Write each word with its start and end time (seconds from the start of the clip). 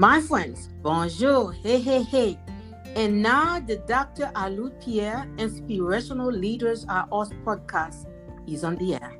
My 0.00 0.18
friends, 0.18 0.70
bonjour, 0.80 1.52
hey, 1.52 1.78
hey, 1.78 2.02
hey. 2.02 2.38
And 2.96 3.22
now 3.22 3.60
the 3.60 3.76
Dr. 3.86 4.32
Alourdes 4.34 4.82
Pierre 4.82 5.28
Inspirational 5.36 6.32
Leaders 6.32 6.86
Are 6.88 7.06
Us 7.12 7.28
podcast 7.44 8.06
is 8.48 8.64
on 8.64 8.76
the 8.76 8.94
air. 8.94 9.18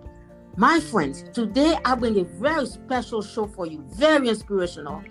My 0.57 0.81
friends, 0.81 1.25
today 1.35 1.77
I 1.85 1.95
bring 1.97 2.19
a 2.19 2.25
very 2.25 2.65
special 2.65 3.21
show 3.21 3.47
for 3.47 3.67
you, 3.67 3.85
very 3.91 4.31
inspirational. 4.31 5.05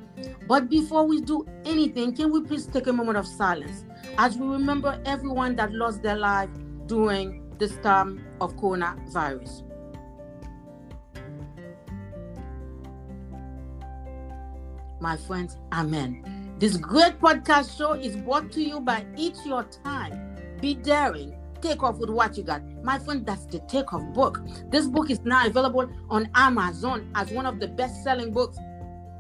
But 0.48 0.71
before 0.71 1.05
we 1.05 1.21
do 1.21 1.46
anything, 1.66 2.16
can 2.16 2.32
we 2.32 2.42
please 2.42 2.66
take 2.66 2.88
a 2.88 2.94
moment 2.94 3.20
of 3.20 3.28
silence 3.28 3.86
as 4.18 4.38
we 4.38 4.48
remember 4.48 5.00
everyone 5.06 5.56
that 5.58 5.72
lost 5.72 6.02
their 6.02 6.18
life 6.18 6.50
during 6.88 7.48
this 7.60 7.78
time 7.84 8.26
of 8.42 8.56
coronavirus? 8.56 9.69
My 15.02 15.16
friends, 15.16 15.56
amen. 15.71 16.56
This 16.60 16.76
great 16.76 17.21
podcast 17.21 17.78
show 17.78 17.94
is 17.94 18.18
brought 18.18 18.52
to 18.52 18.62
you 18.62 18.82
by 18.82 19.06
Eat 19.16 19.38
Your 19.46 19.64
Time. 19.64 20.36
Be 20.60 20.74
daring. 20.74 21.38
Take 21.62 21.84
off 21.84 22.00
with 22.00 22.10
what 22.10 22.36
you 22.36 22.44
got. 22.44 22.62
My 22.84 23.00
friend, 23.00 23.26
that's 23.26 23.46
the 23.46 23.60
Take 23.60 23.93
Off 23.93 24.04
book. 24.14 24.42
This 24.70 24.88
book 24.88 25.10
is 25.10 25.21
now 25.21 25.46
available 25.46 25.90
on 26.10 26.30
Amazon 26.36 27.10
as 27.16 27.32
one 27.32 27.46
of 27.46 27.62
the 27.62 27.68
best 27.70 28.04
selling 28.04 28.34
books. 28.34 28.57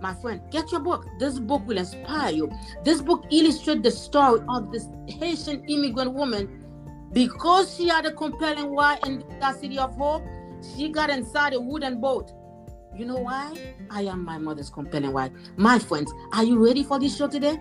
My 0.01 0.13
friend, 0.15 0.41
get 0.51 0.69
your 0.69 0.81
book. 0.81 1.05
This 1.17 1.39
book 1.39 1.65
will 1.65 1.77
inspire 1.77 2.31
you. 2.33 2.51
This 2.83 3.01
book 3.01 3.23
illustrates 3.31 3.81
the 3.81 3.91
story 3.91 4.41
of 4.49 4.73
this 4.73 4.89
Haitian 5.07 5.63
immigrant 5.69 6.13
woman. 6.13 6.65
Because 7.13 7.73
she 7.73 7.87
had 7.87 8.05
a 8.05 8.11
compelling 8.11 8.75
why 8.75 8.99
in 9.05 9.23
the 9.39 9.53
city 9.53 9.79
of 9.79 9.95
hope, 9.95 10.23
she 10.75 10.89
got 10.89 11.09
inside 11.09 11.53
a 11.53 11.59
wooden 11.59 12.01
boat 12.01 12.33
you 12.95 13.05
know 13.05 13.17
why? 13.17 13.75
I 13.89 14.03
am 14.03 14.23
my 14.25 14.37
mother's 14.37 14.69
companion 14.69 15.13
wife. 15.13 15.31
My 15.57 15.79
friends, 15.79 16.11
are 16.33 16.43
you 16.43 16.63
ready 16.63 16.83
for 16.83 16.99
this 16.99 17.15
show 17.15 17.27
today? 17.27 17.57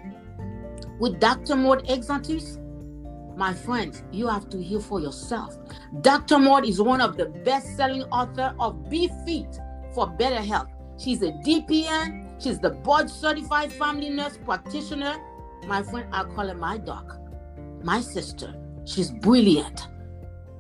With 0.98 1.20
Dr. 1.20 1.57
Maude 1.57 1.85
Exantus? 1.87 2.59
My 3.37 3.55
friends, 3.55 4.03
you 4.11 4.27
have 4.27 4.48
to 4.51 4.61
hear 4.61 4.81
for 4.81 5.01
yourself. 5.01 5.57
Dr. 6.01 6.39
Maude 6.39 6.65
is 6.67 6.83
one 6.83 7.01
of 7.01 7.17
the 7.17 7.27
best-selling 7.27 8.03
author 8.05 8.53
of 8.59 8.91
Be 8.91 9.09
Fit 9.25 9.59
for 9.95 10.09
Better 10.09 10.41
Health. 10.41 10.69
She's 10.98 11.23
a 11.23 11.31
DPN. 11.31 12.42
She's 12.42 12.59
the 12.59 12.70
board-certified 12.70 13.73
family 13.73 14.11
nurse 14.11 14.39
practitioner. 14.45 15.17
My 15.67 15.83
friend, 15.83 16.09
I 16.13 16.25
call 16.25 16.48
her 16.48 16.55
my 16.55 16.79
doc, 16.79 17.19
my 17.83 18.01
sister. 18.01 18.55
She's 18.85 19.11
brilliant. 19.11 19.87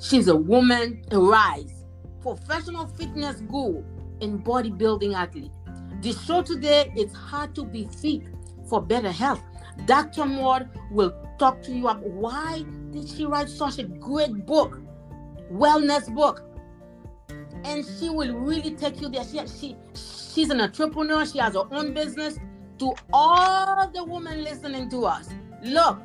She's 0.00 0.28
a 0.28 0.36
woman, 0.36 1.02
a 1.10 1.18
rise, 1.18 1.84
professional 2.20 2.86
fitness 2.86 3.40
guru, 3.42 3.82
in 4.20 4.38
bodybuilding 4.38 5.14
athlete. 5.14 5.52
The 6.00 6.12
show 6.12 6.42
today 6.42 6.92
is 6.96 7.12
how 7.14 7.46
to 7.46 7.64
be 7.64 7.86
fit 7.86 8.22
for 8.68 8.80
better 8.80 9.10
health. 9.10 9.42
Dr. 9.86 10.24
Maude 10.24 10.68
will 10.90 11.14
talk 11.38 11.62
to 11.62 11.72
you 11.72 11.88
about 11.88 12.02
why 12.02 12.64
did 12.90 13.08
she 13.08 13.24
write 13.24 13.48
such 13.48 13.78
a 13.78 13.84
great 13.84 14.46
book, 14.46 14.80
wellness 15.52 16.12
book, 16.14 16.42
and 17.64 17.84
she 17.98 18.08
will 18.08 18.34
really 18.34 18.72
take 18.72 19.00
you 19.00 19.08
there. 19.08 19.24
She, 19.24 19.46
she 19.46 19.76
she's 19.94 20.50
an 20.50 20.60
entrepreneur. 20.60 21.26
She 21.26 21.38
has 21.38 21.54
her 21.54 21.64
own 21.72 21.94
business. 21.94 22.38
To 22.78 22.94
all 23.12 23.88
the 23.92 24.04
women 24.04 24.44
listening 24.44 24.88
to 24.90 25.04
us, 25.04 25.28
look, 25.64 26.00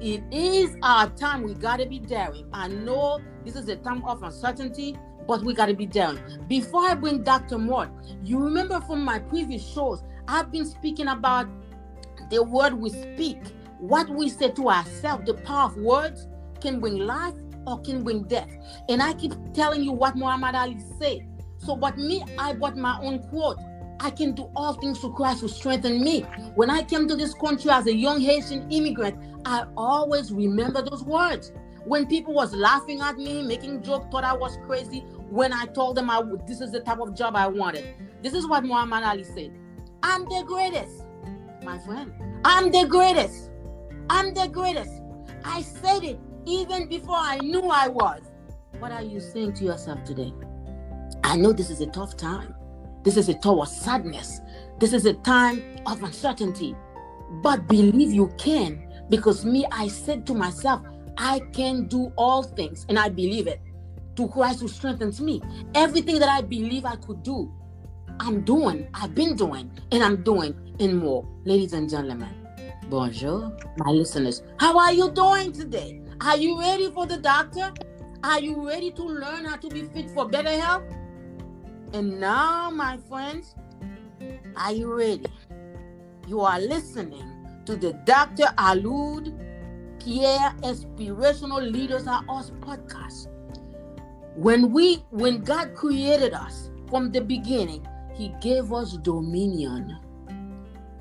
it 0.00 0.22
is 0.32 0.74
our 0.82 1.10
time. 1.10 1.42
We 1.42 1.52
gotta 1.52 1.84
be 1.84 1.98
daring. 1.98 2.48
I 2.54 2.68
know 2.68 3.20
this 3.44 3.54
is 3.54 3.68
a 3.68 3.76
time 3.76 4.02
of 4.04 4.22
uncertainty, 4.22 4.96
but 5.26 5.42
we 5.42 5.54
got 5.54 5.66
to 5.66 5.74
be 5.74 5.86
daring. 5.86 6.20
Before 6.48 6.84
I 6.84 6.94
bring 6.94 7.22
Dr. 7.22 7.58
Maude, 7.58 7.90
you 8.22 8.38
remember 8.38 8.80
from 8.80 9.04
my 9.04 9.18
previous 9.18 9.66
shows, 9.66 10.02
I've 10.28 10.50
been 10.50 10.66
speaking 10.66 11.08
about 11.08 11.48
the 12.30 12.42
word 12.42 12.74
we 12.74 12.90
speak, 12.90 13.38
what 13.78 14.08
we 14.08 14.28
say 14.28 14.50
to 14.50 14.68
ourselves. 14.68 15.26
The 15.26 15.34
power 15.34 15.66
of 15.66 15.76
words 15.76 16.26
can 16.60 16.80
bring 16.80 16.98
life 16.98 17.34
or 17.66 17.80
can 17.80 18.02
bring 18.02 18.24
death. 18.24 18.50
And 18.88 19.02
I 19.02 19.12
keep 19.14 19.32
telling 19.54 19.82
you 19.82 19.92
what 19.92 20.16
Muhammad 20.16 20.54
Ali 20.54 20.78
said. 20.98 21.26
So, 21.58 21.76
but 21.76 21.96
me, 21.98 22.24
I 22.38 22.52
bought 22.52 22.76
my 22.76 22.98
own 23.02 23.20
quote. 23.28 23.58
I 23.98 24.10
can 24.10 24.32
do 24.32 24.50
all 24.54 24.74
things 24.74 24.98
through 25.00 25.14
Christ 25.14 25.40
who 25.40 25.48
strengthened 25.48 26.02
me. 26.02 26.20
When 26.54 26.70
I 26.70 26.82
came 26.82 27.08
to 27.08 27.16
this 27.16 27.32
country 27.34 27.70
as 27.70 27.86
a 27.86 27.94
young 27.94 28.20
Haitian 28.20 28.70
immigrant, 28.70 29.16
I 29.46 29.64
always 29.76 30.32
remember 30.32 30.82
those 30.82 31.02
words. 31.02 31.52
When 31.86 32.04
people 32.08 32.34
was 32.34 32.52
laughing 32.52 33.00
at 33.00 33.16
me, 33.16 33.42
making 33.42 33.82
jokes, 33.82 34.08
thought 34.10 34.24
I 34.24 34.32
was 34.32 34.58
crazy, 34.66 35.04
when 35.30 35.52
I 35.52 35.66
told 35.66 35.96
them 35.96 36.10
I 36.10 36.18
would, 36.18 36.44
this 36.44 36.60
is 36.60 36.72
the 36.72 36.80
type 36.80 36.98
of 36.98 37.14
job 37.14 37.36
I 37.36 37.46
wanted. 37.46 37.94
This 38.24 38.34
is 38.34 38.44
what 38.48 38.64
Muhammad 38.64 39.04
Ali 39.04 39.22
said. 39.22 39.52
I'm 40.02 40.24
the 40.24 40.42
greatest, 40.44 41.04
my 41.62 41.78
friend. 41.78 42.12
I'm 42.44 42.72
the 42.72 42.86
greatest. 42.86 43.52
I'm 44.10 44.34
the 44.34 44.48
greatest. 44.48 45.00
I 45.44 45.62
said 45.62 46.02
it 46.02 46.18
even 46.44 46.88
before 46.88 47.14
I 47.16 47.38
knew 47.38 47.70
I 47.70 47.86
was. 47.86 48.20
What 48.80 48.90
are 48.90 49.02
you 49.02 49.20
saying 49.20 49.52
to 49.54 49.64
yourself 49.64 50.02
today? 50.02 50.34
I 51.22 51.36
know 51.36 51.52
this 51.52 51.70
is 51.70 51.80
a 51.82 51.86
tough 51.86 52.16
time. 52.16 52.52
This 53.04 53.16
is 53.16 53.28
a 53.28 53.34
time 53.34 53.60
of 53.60 53.68
sadness. 53.68 54.40
This 54.80 54.92
is 54.92 55.06
a 55.06 55.14
time 55.14 55.62
of 55.86 56.02
uncertainty. 56.02 56.74
But 57.42 57.68
believe 57.68 58.10
you 58.10 58.34
can 58.38 58.92
because 59.08 59.44
me, 59.44 59.64
I 59.70 59.86
said 59.86 60.26
to 60.26 60.34
myself, 60.34 60.82
I 61.18 61.40
can 61.52 61.86
do 61.86 62.12
all 62.16 62.42
things 62.42 62.86
and 62.88 62.98
I 62.98 63.08
believe 63.08 63.46
it 63.46 63.60
to 64.16 64.28
Christ 64.28 64.60
who 64.60 64.68
strengthens 64.68 65.20
me. 65.20 65.42
Everything 65.74 66.18
that 66.18 66.28
I 66.28 66.42
believe 66.42 66.84
I 66.84 66.96
could 66.96 67.22
do, 67.22 67.52
I'm 68.20 68.42
doing, 68.42 68.88
I've 68.94 69.14
been 69.14 69.36
doing, 69.36 69.70
and 69.92 70.02
I'm 70.02 70.22
doing 70.22 70.54
and 70.80 70.98
more. 70.98 71.26
Ladies 71.44 71.72
and 71.74 71.88
gentlemen, 71.88 72.30
bonjour, 72.88 73.56
my 73.76 73.90
listeners. 73.90 74.42
How 74.58 74.78
are 74.78 74.92
you 74.92 75.10
doing 75.10 75.52
today? 75.52 76.00
Are 76.22 76.36
you 76.36 76.58
ready 76.58 76.90
for 76.90 77.06
the 77.06 77.18
doctor? 77.18 77.72
Are 78.24 78.40
you 78.40 78.66
ready 78.66 78.90
to 78.92 79.02
learn 79.02 79.44
how 79.44 79.56
to 79.56 79.68
be 79.68 79.82
fit 79.82 80.10
for 80.10 80.28
better 80.28 80.50
health? 80.50 80.84
And 81.92 82.18
now, 82.18 82.70
my 82.70 82.98
friends, 83.08 83.54
are 84.56 84.72
you 84.72 84.92
ready? 84.92 85.26
You 86.26 86.40
are 86.40 86.60
listening 86.60 87.24
to 87.66 87.76
the 87.76 87.92
Dr. 88.04 88.46
Alourdes 88.58 89.32
Pierre 90.06 90.54
Inspirational 90.62 91.60
Leaders 91.60 92.06
Are 92.06 92.24
Us 92.28 92.52
podcast 92.60 93.26
when 94.36 94.70
we 94.70 94.96
when 95.10 95.40
God 95.40 95.74
created 95.74 96.34
us 96.34 96.70
from 96.90 97.10
the 97.10 97.20
beginning, 97.20 97.84
he 98.14 98.32
gave 98.40 98.72
us 98.72 98.98
dominion 98.98 99.98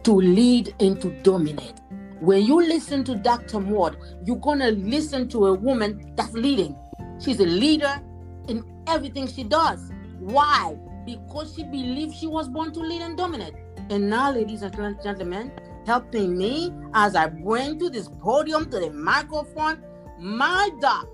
to 0.04 0.14
lead 0.14 0.74
and 0.80 1.00
to 1.02 1.10
dominate. 1.22 1.82
When 2.22 2.46
you 2.46 2.56
listen 2.56 3.04
to 3.04 3.16
Dr. 3.16 3.60
Maude, 3.60 3.98
you're 4.26 4.40
to 4.40 4.72
listen 4.72 5.28
to 5.30 5.48
a 5.48 5.54
woman 5.54 6.14
that's 6.16 6.34
leading. 6.34 6.76
She's 7.20 7.40
a 7.42 7.46
leader 7.46 8.02
in 8.48 8.64
everything 8.88 9.28
she 9.28 9.44
does. 9.44 9.92
Why? 10.20 10.78
Because 11.06 11.54
she 11.56 11.64
believes 11.64 12.16
she 12.16 12.28
was 12.28 12.48
born 12.48 12.72
to 12.74 12.80
lead 12.80 13.02
and 13.02 13.18
dominate. 13.18 13.54
And 13.90 14.10
now, 14.10 14.32
ladies 14.32 14.62
and 14.62 14.74
gentlemen, 15.04 15.52
helping 15.86 16.38
me 16.38 16.74
as 16.94 17.16
I 17.16 17.28
bring 17.28 17.80
to 17.80 17.90
this 17.90 18.10
podium, 18.20 18.70
to 18.72 18.80
the 18.80 18.92
microphone, 18.92 19.84
my 20.20 20.70
doc, 20.82 21.08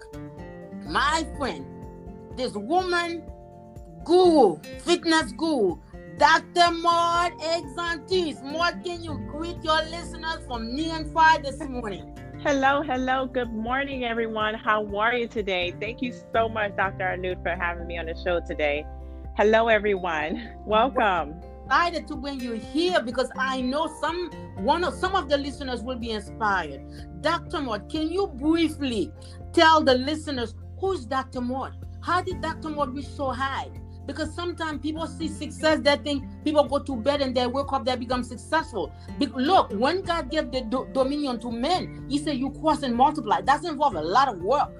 my 0.85 1.27
friend, 1.37 1.65
this 2.35 2.53
woman 2.53 3.23
guru, 4.03 4.57
fitness 4.79 5.31
guru, 5.33 5.77
Dr. 6.17 6.71
Maude 6.71 7.33
Exantus. 7.39 8.43
Maude, 8.43 8.83
can 8.83 9.03
you 9.03 9.17
greet 9.31 9.63
your 9.63 9.81
listeners 9.85 10.45
from 10.47 10.75
near 10.75 10.95
and 10.95 11.11
far 11.11 11.39
this 11.39 11.59
morning? 11.67 12.15
Hello, 12.43 12.81
hello. 12.81 13.25
Good 13.25 13.51
morning, 13.53 14.03
everyone. 14.03 14.55
How 14.55 14.85
are 14.95 15.13
you 15.13 15.27
today? 15.27 15.73
Thank 15.79 16.01
you 16.01 16.13
so 16.33 16.49
much, 16.49 16.75
Dr. 16.75 17.13
Alourdes, 17.13 17.41
for 17.43 17.55
having 17.55 17.87
me 17.87 17.97
on 17.97 18.07
the 18.07 18.15
show 18.23 18.39
today. 18.39 18.85
Hello, 19.37 19.67
everyone. 19.67 20.55
Welcome. 20.65 21.41
Excited 21.65 22.07
to 22.07 22.15
bring 22.15 22.39
you 22.39 22.53
here 22.53 23.01
because 23.01 23.29
I 23.37 23.61
know 23.61 23.87
some 24.01 24.29
one 24.57 24.83
of 24.83 24.93
some 24.93 25.15
of 25.15 25.29
the 25.29 25.37
listeners 25.37 25.81
will 25.81 25.97
be 25.97 26.11
inspired. 26.11 26.81
Dr. 27.21 27.61
Maude, 27.61 27.89
can 27.89 28.11
you 28.11 28.27
briefly 28.27 29.11
tell 29.53 29.81
the 29.83 29.93
listeners 29.95 30.55
who's 30.79 31.05
Dr. 31.05 31.41
Maude? 31.41 31.73
How 32.01 32.21
did 32.21 32.41
Dr. 32.41 32.69
Maude 32.69 32.93
reach 32.93 33.07
so 33.07 33.29
high? 33.31 33.69
Because 34.05 34.33
sometimes 34.33 34.81
people 34.81 35.05
see 35.07 35.27
success, 35.27 35.79
they 35.81 35.95
think 35.97 36.23
people 36.43 36.63
go 36.63 36.79
to 36.79 36.95
bed 36.95 37.21
and 37.21 37.35
they 37.35 37.45
wake 37.47 37.71
up, 37.71 37.85
they 37.85 37.95
become 37.95 38.23
successful. 38.23 38.91
look, 39.19 39.71
when 39.73 40.01
God 40.01 40.29
gave 40.31 40.51
the 40.51 40.61
do- 40.61 40.89
dominion 40.91 41.39
to 41.41 41.51
men, 41.51 42.05
He 42.09 42.17
said, 42.17 42.37
You 42.37 42.49
cross 42.51 42.83
and 42.83 42.95
multiply. 42.95 43.41
That's 43.41 43.65
involve 43.65 43.95
a 43.95 44.01
lot 44.01 44.27
of 44.27 44.41
work. 44.41 44.71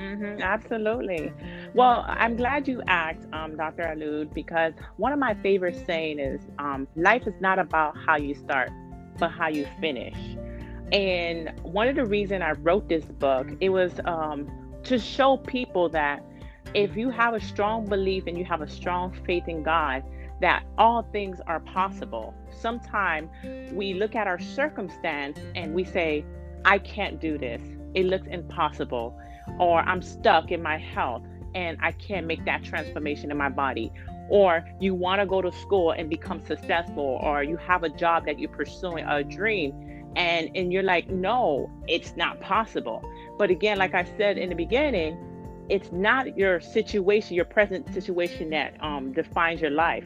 Mm-hmm, 0.00 0.40
absolutely. 0.42 1.32
Well, 1.74 2.04
I'm 2.08 2.36
glad 2.36 2.66
you 2.66 2.82
asked, 2.88 3.26
um, 3.34 3.56
Dr. 3.56 3.82
Alourdes, 3.82 4.32
because 4.32 4.72
one 4.96 5.12
of 5.12 5.18
my 5.18 5.34
favorite 5.34 5.76
saying 5.86 6.18
is, 6.18 6.40
um, 6.58 6.88
"Life 6.96 7.26
is 7.26 7.34
not 7.40 7.58
about 7.58 7.96
how 7.98 8.16
you 8.16 8.34
start, 8.34 8.70
but 9.18 9.30
how 9.30 9.48
you 9.48 9.66
finish." 9.80 10.16
And 10.92 11.52
one 11.62 11.86
of 11.88 11.96
the 11.96 12.06
reasons 12.06 12.42
I 12.42 12.52
wrote 12.52 12.88
this 12.88 13.04
book, 13.04 13.48
it 13.60 13.68
was 13.68 14.00
um, 14.06 14.50
to 14.84 14.98
show 14.98 15.36
people 15.36 15.90
that 15.90 16.24
if 16.74 16.96
you 16.96 17.10
have 17.10 17.34
a 17.34 17.40
strong 17.40 17.86
belief 17.86 18.24
and 18.26 18.38
you 18.38 18.44
have 18.46 18.62
a 18.62 18.68
strong 18.68 19.12
faith 19.26 19.48
in 19.48 19.62
God, 19.62 20.02
that 20.40 20.64
all 20.78 21.02
things 21.12 21.40
are 21.46 21.60
possible. 21.60 22.34
Sometimes 22.50 23.30
we 23.72 23.94
look 23.94 24.14
at 24.14 24.26
our 24.26 24.38
circumstance 24.38 25.38
and 25.54 25.74
we 25.74 25.84
say, 25.84 26.24
I 26.64 26.78
can't 26.78 27.20
do 27.20 27.38
this. 27.38 27.62
It 27.94 28.06
looks 28.06 28.26
impossible. 28.28 29.18
Or 29.58 29.80
I'm 29.80 30.02
stuck 30.02 30.50
in 30.50 30.62
my 30.62 30.78
health 30.78 31.22
and 31.54 31.76
I 31.80 31.92
can't 31.92 32.26
make 32.26 32.44
that 32.44 32.62
transformation 32.62 33.30
in 33.30 33.36
my 33.36 33.48
body. 33.48 33.92
Or 34.28 34.64
you 34.78 34.94
want 34.94 35.20
to 35.20 35.26
go 35.26 35.42
to 35.42 35.50
school 35.50 35.90
and 35.90 36.08
become 36.08 36.44
successful, 36.44 37.18
or 37.20 37.42
you 37.42 37.56
have 37.56 37.82
a 37.82 37.88
job 37.88 38.26
that 38.26 38.38
you're 38.38 38.48
pursuing, 38.50 39.04
a 39.04 39.24
dream, 39.24 39.74
and 40.14 40.50
and 40.54 40.72
you're 40.72 40.84
like, 40.84 41.08
no, 41.10 41.68
it's 41.88 42.16
not 42.16 42.40
possible. 42.40 43.02
But 43.38 43.50
again, 43.50 43.78
like 43.78 43.94
I 43.94 44.04
said 44.16 44.38
in 44.38 44.48
the 44.48 44.54
beginning, 44.54 45.18
it's 45.68 45.90
not 45.90 46.36
your 46.36 46.60
situation, 46.60 47.34
your 47.34 47.44
present 47.44 47.92
situation 47.92 48.50
that 48.50 48.74
um, 48.82 49.12
defines 49.12 49.60
your 49.60 49.70
life, 49.70 50.04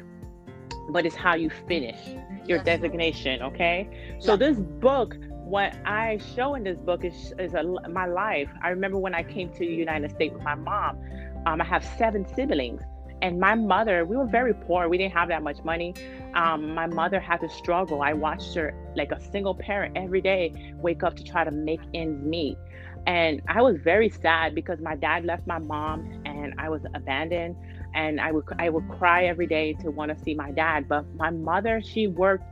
but 0.90 1.05
it's 1.05 1.17
how 1.17 1.35
you 1.35 1.50
finish 1.69 1.99
your 2.47 2.62
designation. 2.62 3.43
Okay. 3.43 4.17
So 4.20 4.37
this 4.37 4.58
book, 4.58 5.17
what 5.44 5.75
I 5.85 6.19
show 6.35 6.55
in 6.55 6.64
this 6.64 6.79
book 6.79 7.05
is, 7.05 7.35
is 7.38 7.55
a, 7.55 7.62
my 7.88 8.06
life. 8.06 8.49
I 8.62 8.70
remember 8.70 8.99
when 8.99 9.14
I 9.14 9.23
came 9.23 9.50
to 9.50 9.58
the 9.58 9.67
United 9.67 10.11
States 10.11 10.35
with 10.35 10.43
my 10.43 10.55
mom. 10.55 10.99
Um, 11.46 11.61
I 11.61 11.64
have 11.64 11.85
seven 11.99 12.26
siblings, 12.35 12.81
and 13.20 13.38
my 13.38 13.55
mother, 13.55 14.05
we 14.05 14.17
were 14.17 14.26
very 14.26 14.55
poor. 14.55 14.88
We 14.88 14.99
didn't 14.99 15.12
have 15.12 15.29
that 15.29 15.43
much 15.43 15.62
money. 15.64 15.94
Um, 16.35 16.75
my 16.75 16.87
mother 16.87 17.20
had 17.20 17.38
to 17.38 17.49
struggle. 17.49 18.02
I 18.02 18.12
watched 18.12 18.55
her 18.55 18.75
like 18.96 19.12
a 19.12 19.20
single 19.31 19.55
parent 19.55 19.96
every 19.96 20.20
day 20.20 20.75
wake 20.79 21.02
up 21.02 21.14
to 21.17 21.25
try 21.25 21.44
to 21.44 21.50
make 21.50 21.81
ends 21.94 22.23
meet. 22.25 22.58
And 23.06 23.43
I 23.49 23.61
was 23.61 23.76
very 23.76 24.08
sad 24.08 24.55
because 24.55 24.81
my 24.81 24.97
dad 24.97 25.25
left 25.25 25.47
my 25.47 25.58
mom 25.58 26.23
and 26.25 26.55
I 26.58 26.70
was 26.70 26.82
abandoned 26.94 27.56
and 27.94 28.20
I 28.20 28.32
would 28.32 28.44
I 28.58 28.70
would 28.70 28.88
cry 28.88 29.25
every 29.25 29.47
day 29.47 29.75
to 29.81 29.90
want 29.90 30.17
to 30.17 30.25
see 30.25 30.35
my 30.35 30.50
dad. 30.50 30.88
But 30.88 31.05
my 31.14 31.31
mother, 31.31 31.82
she 31.82 32.06
worked 32.06 32.44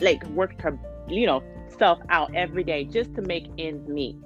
like 0.00 0.24
worked 0.30 0.60
her, 0.62 0.78
you 1.08 1.26
know, 1.26 1.42
self 1.78 1.98
out 2.08 2.34
every 2.34 2.64
day 2.64 2.84
just 2.84 3.14
to 3.14 3.22
make 3.22 3.46
ends 3.58 3.88
meet. 3.88 4.16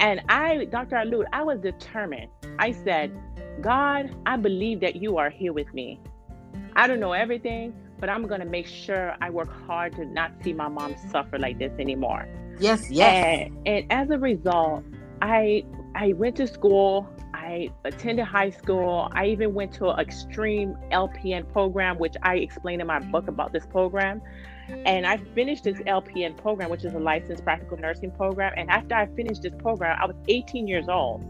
And 0.00 0.20
I, 0.28 0.64
Dr. 0.66 0.96
Alourdes, 0.96 1.28
I 1.32 1.42
was 1.42 1.60
determined. 1.60 2.28
I 2.58 2.72
said, 2.72 3.12
God, 3.60 4.14
I 4.26 4.36
believe 4.36 4.80
that 4.80 4.96
you 4.96 5.18
are 5.18 5.30
here 5.30 5.52
with 5.52 5.72
me. 5.74 6.00
I 6.74 6.86
don't 6.86 7.00
know 7.00 7.12
everything, 7.12 7.74
but 7.98 8.08
I'm 8.08 8.26
gonna 8.26 8.44
make 8.44 8.66
sure 8.66 9.14
I 9.20 9.30
work 9.30 9.52
hard 9.66 9.94
to 9.96 10.04
not 10.04 10.32
see 10.42 10.52
my 10.52 10.68
mom 10.68 10.96
suffer 11.10 11.38
like 11.38 11.58
this 11.58 11.72
anymore. 11.78 12.26
Yes, 12.58 12.90
yes. 12.90 13.48
And, 13.48 13.68
and 13.68 13.92
as 13.92 14.10
a 14.10 14.18
result, 14.18 14.84
I 15.20 15.64
I 15.94 16.12
went 16.14 16.36
to 16.36 16.46
school. 16.46 17.08
I 17.34 17.70
attended 17.84 18.24
high 18.24 18.50
school. 18.50 19.08
I 19.12 19.26
even 19.26 19.52
went 19.54 19.72
to 19.74 19.88
an 19.90 20.00
extreme 20.00 20.76
LPN 20.90 21.50
program, 21.52 21.98
which 21.98 22.14
I 22.22 22.36
explain 22.36 22.80
in 22.80 22.86
my 22.86 22.98
book 22.98 23.28
about 23.28 23.52
this 23.52 23.66
program. 23.66 24.22
And 24.68 25.06
I 25.06 25.18
finished 25.34 25.64
this 25.64 25.78
LPN 25.78 26.36
program, 26.36 26.70
which 26.70 26.84
is 26.84 26.94
a 26.94 26.98
licensed 26.98 27.44
practical 27.44 27.76
nursing 27.76 28.10
program. 28.10 28.52
And 28.56 28.70
after 28.70 28.94
I 28.94 29.06
finished 29.06 29.42
this 29.42 29.54
program, 29.58 29.98
I 30.00 30.06
was 30.06 30.16
18 30.28 30.66
years 30.66 30.88
old. 30.88 31.24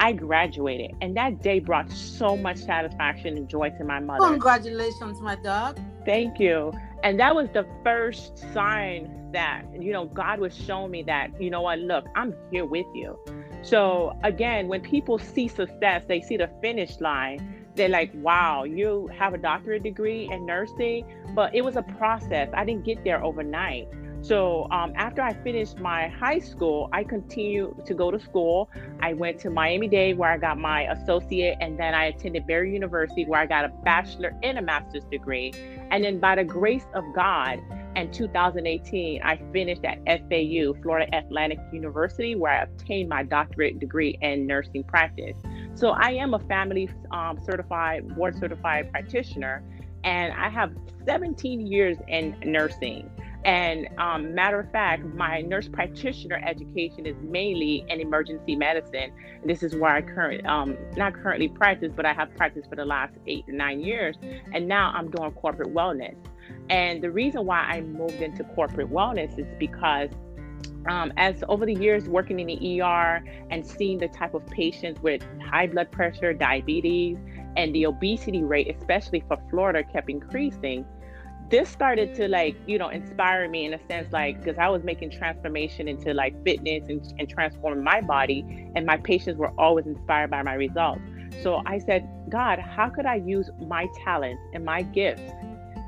I 0.00 0.12
graduated, 0.12 0.92
and 1.00 1.16
that 1.16 1.42
day 1.42 1.58
brought 1.58 1.90
so 1.90 2.36
much 2.36 2.58
satisfaction 2.58 3.36
and 3.36 3.48
joy 3.48 3.70
to 3.70 3.84
my 3.84 3.98
mother. 3.98 4.28
Congratulations, 4.28 5.20
my 5.20 5.34
dog. 5.34 5.80
Thank 6.04 6.38
you. 6.38 6.72
And 7.02 7.18
that 7.18 7.34
was 7.34 7.48
the 7.52 7.66
first 7.82 8.38
sign 8.52 9.30
that, 9.32 9.64
you 9.78 9.92
know, 9.92 10.06
God 10.06 10.38
was 10.38 10.56
showing 10.56 10.92
me 10.92 11.02
that, 11.04 11.30
you 11.40 11.50
know 11.50 11.62
what, 11.62 11.80
look, 11.80 12.06
I'm 12.14 12.32
here 12.50 12.64
with 12.64 12.86
you. 12.94 13.18
So 13.62 14.16
again, 14.22 14.68
when 14.68 14.80
people 14.82 15.18
see 15.18 15.48
success, 15.48 16.04
they 16.06 16.20
see 16.20 16.36
the 16.36 16.50
finish 16.62 17.00
line, 17.00 17.57
they're 17.78 17.88
like, 17.88 18.10
wow, 18.16 18.64
you 18.64 19.08
have 19.16 19.32
a 19.32 19.38
doctorate 19.38 19.84
degree 19.84 20.28
in 20.30 20.44
nursing. 20.44 21.06
But 21.34 21.54
it 21.54 21.62
was 21.62 21.76
a 21.76 21.82
process. 21.82 22.50
I 22.52 22.64
didn't 22.64 22.84
get 22.84 23.04
there 23.04 23.22
overnight. 23.24 23.88
So 24.20 24.66
um, 24.72 24.92
after 24.96 25.22
I 25.22 25.32
finished 25.32 25.78
my 25.78 26.08
high 26.08 26.40
school, 26.40 26.88
I 26.92 27.04
continued 27.04 27.86
to 27.86 27.94
go 27.94 28.10
to 28.10 28.18
school. 28.18 28.68
I 29.00 29.12
went 29.12 29.38
to 29.40 29.50
Miami 29.50 29.86
Dade 29.86 30.18
where 30.18 30.30
I 30.30 30.38
got 30.38 30.58
my 30.58 30.82
associate, 30.92 31.56
and 31.60 31.78
then 31.78 31.94
I 31.94 32.06
attended 32.06 32.44
Barry 32.46 32.72
University 32.72 33.24
where 33.24 33.40
I 33.40 33.46
got 33.46 33.64
a 33.64 33.68
bachelor 33.68 34.34
and 34.42 34.58
a 34.58 34.62
master's 34.62 35.04
degree. 35.04 35.52
And 35.92 36.02
then 36.02 36.18
by 36.18 36.34
the 36.34 36.44
grace 36.44 36.86
of 36.94 37.04
God, 37.14 37.60
in 37.94 38.10
2018, 38.12 39.22
I 39.22 39.40
finished 39.52 39.84
at 39.84 39.98
FAU, 40.06 40.74
Florida 40.82 41.16
Atlantic 41.16 41.58
University, 41.72 42.34
where 42.34 42.52
I 42.52 42.62
obtained 42.62 43.08
my 43.08 43.22
doctorate 43.22 43.78
degree 43.78 44.18
in 44.20 44.46
nursing 44.46 44.84
practice. 44.84 45.36
So 45.78 45.90
I 45.90 46.10
am 46.10 46.34
a 46.34 46.40
family 46.40 46.90
um, 47.12 47.38
certified, 47.46 48.16
board 48.16 48.36
certified 48.36 48.90
practitioner, 48.90 49.62
and 50.02 50.32
I 50.32 50.48
have 50.48 50.72
17 51.06 51.68
years 51.68 51.96
in 52.08 52.34
nursing. 52.44 53.08
And 53.44 53.88
um, 53.96 54.34
matter 54.34 54.58
of 54.58 54.72
fact, 54.72 55.04
my 55.14 55.40
nurse 55.40 55.68
practitioner 55.68 56.42
education 56.44 57.06
is 57.06 57.14
mainly 57.22 57.84
in 57.88 58.00
emergency 58.00 58.56
medicine. 58.56 59.12
This 59.44 59.62
is 59.62 59.76
where 59.76 59.92
I 59.92 60.02
currently, 60.02 60.44
um, 60.46 60.76
not 60.96 61.14
currently 61.14 61.46
practice, 61.46 61.92
but 61.94 62.04
I 62.04 62.12
have 62.12 62.34
practiced 62.34 62.68
for 62.68 62.74
the 62.74 62.84
last 62.84 63.14
eight 63.28 63.46
to 63.46 63.54
nine 63.54 63.80
years. 63.80 64.16
And 64.52 64.66
now 64.66 64.90
I'm 64.96 65.12
doing 65.12 65.30
corporate 65.30 65.72
wellness. 65.72 66.16
And 66.70 67.00
the 67.00 67.12
reason 67.12 67.46
why 67.46 67.60
I 67.60 67.82
moved 67.82 68.20
into 68.20 68.42
corporate 68.42 68.90
wellness 68.90 69.38
is 69.38 69.46
because 69.60 70.10
um, 70.88 71.12
as 71.16 71.44
over 71.48 71.66
the 71.66 71.74
years 71.74 72.08
working 72.08 72.40
in 72.40 72.46
the 72.46 72.80
ER 72.80 73.22
and 73.50 73.66
seeing 73.66 73.98
the 73.98 74.08
type 74.08 74.34
of 74.34 74.46
patients 74.46 75.00
with 75.02 75.22
high 75.42 75.66
blood 75.66 75.90
pressure, 75.90 76.32
diabetes, 76.32 77.18
and 77.56 77.74
the 77.74 77.86
obesity 77.86 78.42
rate, 78.42 78.74
especially 78.74 79.22
for 79.28 79.38
Florida, 79.50 79.82
kept 79.82 80.08
increasing 80.08 80.84
this 81.50 81.68
started 81.68 82.14
to 82.14 82.28
like 82.28 82.56
you 82.66 82.76
know 82.78 82.88
inspire 82.88 83.48
me 83.48 83.64
in 83.64 83.74
a 83.74 83.86
sense 83.86 84.12
like 84.12 84.38
because 84.38 84.58
i 84.58 84.68
was 84.68 84.82
making 84.84 85.10
transformation 85.10 85.88
into 85.88 86.12
like 86.12 86.34
fitness 86.44 86.84
and, 86.88 87.14
and 87.18 87.28
transforming 87.28 87.82
my 87.82 88.00
body 88.00 88.70
and 88.74 88.84
my 88.84 88.96
patients 88.98 89.38
were 89.38 89.52
always 89.58 89.86
inspired 89.86 90.30
by 90.30 90.42
my 90.42 90.54
results. 90.54 91.00
So 91.42 91.62
i 91.64 91.78
said 91.78 92.08
god 92.28 92.58
how 92.58 92.90
could 92.90 93.06
i 93.06 93.14
use 93.14 93.50
my 93.66 93.86
talents 94.04 94.42
and 94.52 94.64
my 94.64 94.82
gifts 94.82 95.32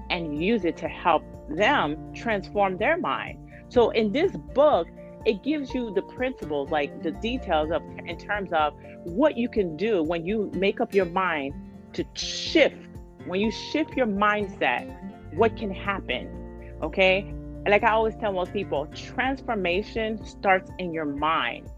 and 0.08 0.42
use 0.42 0.64
it 0.64 0.76
to 0.78 0.88
help 0.88 1.22
them 1.48 2.12
transform 2.14 2.78
their 2.78 2.96
mind 2.96 3.38
so 3.70 3.90
in 3.90 4.12
this 4.12 4.32
book 4.54 4.86
it 5.26 5.42
gives 5.42 5.74
you 5.74 5.92
the 5.94 6.02
principles 6.02 6.70
like 6.70 7.02
the 7.02 7.10
details 7.10 7.70
of 7.70 7.82
in 8.06 8.18
terms 8.18 8.50
of 8.52 8.74
what 9.04 9.36
you 9.36 9.48
can 9.48 9.76
do 9.76 10.02
when 10.02 10.26
you 10.26 10.50
make 10.54 10.80
up 10.80 10.94
your 10.94 11.06
mind 11.06 11.54
to 11.92 12.04
shift 12.14 12.76
when 13.26 13.40
you 13.40 13.50
shift 13.50 13.96
your 13.96 14.06
mindset 14.06 14.96
what 15.34 15.56
can 15.56 15.70
happen. 15.70 16.28
Okay. 16.82 17.20
And 17.20 17.68
like 17.68 17.84
I 17.84 17.90
always 17.90 18.14
tell 18.16 18.32
most 18.32 18.52
people, 18.52 18.86
transformation 18.94 20.24
starts 20.24 20.70
in 20.78 20.92
your 20.92 21.04
mind. 21.04 21.68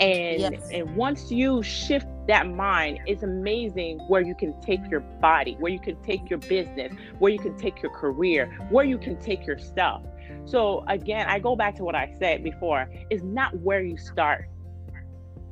And, 0.00 0.40
yes. 0.40 0.68
and 0.72 0.96
once 0.96 1.30
you 1.30 1.62
shift 1.62 2.06
that 2.26 2.48
mind, 2.48 3.00
it's 3.06 3.22
amazing 3.22 3.98
where 4.08 4.22
you 4.22 4.34
can 4.34 4.60
take 4.60 4.80
your 4.90 5.00
body, 5.00 5.56
where 5.60 5.70
you 5.70 5.78
can 5.78 6.00
take 6.02 6.28
your 6.28 6.38
business, 6.40 6.92
where 7.18 7.30
you 7.30 7.38
can 7.38 7.56
take 7.56 7.80
your 7.82 7.92
career, 7.92 8.46
where 8.70 8.84
you 8.84 8.98
can 8.98 9.16
take 9.18 9.46
yourself. 9.46 10.02
So 10.46 10.84
again, 10.88 11.26
I 11.28 11.38
go 11.38 11.56
back 11.56 11.76
to 11.76 11.84
what 11.84 11.94
I 11.94 12.14
said 12.18 12.44
before. 12.44 12.88
It's 13.10 13.22
not 13.22 13.56
where 13.60 13.82
you 13.82 13.96
start, 13.96 14.48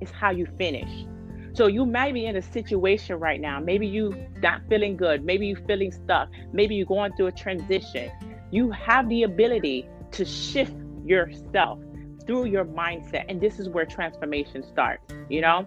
it's 0.01 0.11
how 0.11 0.31
you 0.31 0.47
finish. 0.59 1.07
So 1.55 1.67
you 1.67 1.85
might 1.85 2.15
be 2.15 2.27
in 2.27 2.37
a 2.37 2.43
situation 2.43 3.19
right 3.19 3.41
now. 3.41 3.61
Maybe 3.61 3.87
you 3.87 4.15
not 4.39 4.63
feeling 4.69 4.97
good. 4.97 5.25
Maybe 5.25 5.47
you 5.47 5.57
feeling 5.67 5.93
stuck. 5.93 6.31
Maybe 6.53 6.75
you're 6.75 6.87
going 6.87 7.13
through 7.15 7.27
a 7.27 7.33
transition. 7.33 8.11
You 8.51 8.71
have 8.71 9.09
the 9.09 9.25
ability 9.25 9.87
to 10.13 10.25
shift 10.25 10.75
yourself 11.05 11.79
through 12.27 12.47
your 12.47 12.65
mindset, 12.65 13.25
and 13.29 13.41
this 13.41 13.59
is 13.59 13.69
where 13.69 13.85
transformation 13.85 14.63
starts. 14.63 15.13
You 15.29 15.43
know. 15.43 15.67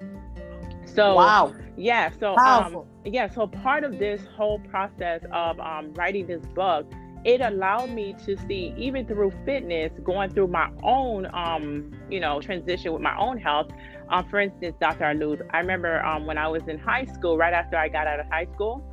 So 0.85 1.15
wow. 1.15 1.53
Yeah. 1.77 2.11
So 2.19 2.35
um, 2.37 2.85
yeah. 3.03 3.29
So 3.29 3.45
part 3.45 3.83
of 3.83 3.99
this 3.99 4.21
whole 4.35 4.59
process 4.59 5.21
of 5.31 5.59
um, 5.59 5.93
writing 5.93 6.25
this 6.25 6.45
book 6.47 6.91
it 7.25 7.41
allowed 7.41 7.89
me 7.89 8.15
to 8.23 8.37
see 8.47 8.73
even 8.77 9.05
through 9.05 9.33
fitness 9.43 9.91
going 10.03 10.29
through 10.29 10.47
my 10.47 10.69
own 10.83 11.25
um 11.33 11.91
you 12.09 12.19
know 12.19 12.39
transition 12.39 12.93
with 12.93 13.01
my 13.01 13.17
own 13.17 13.37
health 13.37 13.71
um, 14.09 14.27
for 14.29 14.39
instance, 14.39 14.75
Dr. 14.79 15.05
Alourdes, 15.05 15.41
I 15.51 15.59
remember 15.59 16.03
um, 16.05 16.25
when 16.25 16.37
I 16.37 16.47
was 16.47 16.67
in 16.67 16.77
high 16.77 17.05
school, 17.05 17.37
right 17.37 17.53
after 17.53 17.77
I 17.77 17.89
got 17.89 18.07
out 18.07 18.19
of 18.19 18.27
high 18.27 18.47
school, 18.53 18.83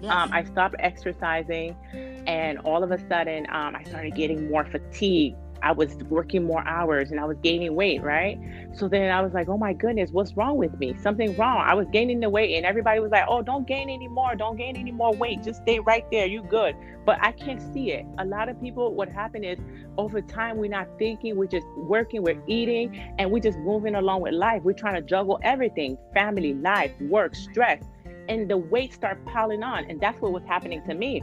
yes. 0.00 0.12
um, 0.12 0.32
I 0.32 0.44
stopped 0.44 0.76
exercising, 0.78 1.76
and 2.26 2.58
all 2.60 2.82
of 2.82 2.92
a 2.92 2.98
sudden, 3.08 3.46
um, 3.50 3.74
I 3.74 3.82
started 3.84 4.14
getting 4.14 4.48
more 4.48 4.64
fatigued 4.64 5.36
I 5.62 5.72
was 5.72 5.94
working 6.08 6.44
more 6.44 6.66
hours 6.66 7.10
and 7.10 7.20
I 7.20 7.24
was 7.24 7.36
gaining 7.42 7.74
weight, 7.74 8.02
right? 8.02 8.38
So 8.72 8.88
then 8.88 9.10
I 9.10 9.20
was 9.20 9.32
like, 9.32 9.48
oh 9.48 9.58
my 9.58 9.72
goodness, 9.72 10.10
what's 10.10 10.36
wrong 10.36 10.56
with 10.56 10.78
me? 10.78 10.94
Something 11.00 11.36
wrong. 11.36 11.58
I 11.58 11.74
was 11.74 11.86
gaining 11.92 12.20
the 12.20 12.30
weight 12.30 12.56
and 12.56 12.64
everybody 12.64 13.00
was 13.00 13.10
like, 13.10 13.24
oh, 13.28 13.42
don't 13.42 13.66
gain 13.66 13.90
any 13.90 14.08
more. 14.08 14.34
Don't 14.34 14.56
gain 14.56 14.76
any 14.76 14.92
more 14.92 15.12
weight. 15.14 15.42
Just 15.42 15.62
stay 15.62 15.78
right 15.80 16.04
there. 16.10 16.26
You 16.26 16.42
good. 16.42 16.76
But 17.04 17.18
I 17.22 17.32
can't 17.32 17.60
see 17.72 17.92
it. 17.92 18.06
A 18.18 18.24
lot 18.24 18.48
of 18.48 18.60
people, 18.60 18.94
what 18.94 19.08
happened 19.08 19.44
is 19.44 19.58
over 19.98 20.20
time, 20.20 20.56
we're 20.56 20.70
not 20.70 20.88
thinking, 20.98 21.36
we're 21.36 21.46
just 21.46 21.66
working, 21.76 22.22
we're 22.22 22.42
eating, 22.46 23.14
and 23.18 23.30
we're 23.30 23.42
just 23.42 23.58
moving 23.58 23.94
along 23.94 24.22
with 24.22 24.34
life. 24.34 24.62
We're 24.62 24.72
trying 24.72 24.94
to 24.94 25.02
juggle 25.02 25.38
everything 25.42 25.98
family, 26.14 26.54
life, 26.54 26.92
work, 27.02 27.34
stress. 27.34 27.82
And 28.28 28.48
the 28.48 28.56
weight 28.56 28.94
start 28.94 29.24
piling 29.26 29.62
on. 29.62 29.84
And 29.90 30.00
that's 30.00 30.20
what 30.20 30.32
was 30.32 30.44
happening 30.44 30.82
to 30.86 30.94
me. 30.94 31.22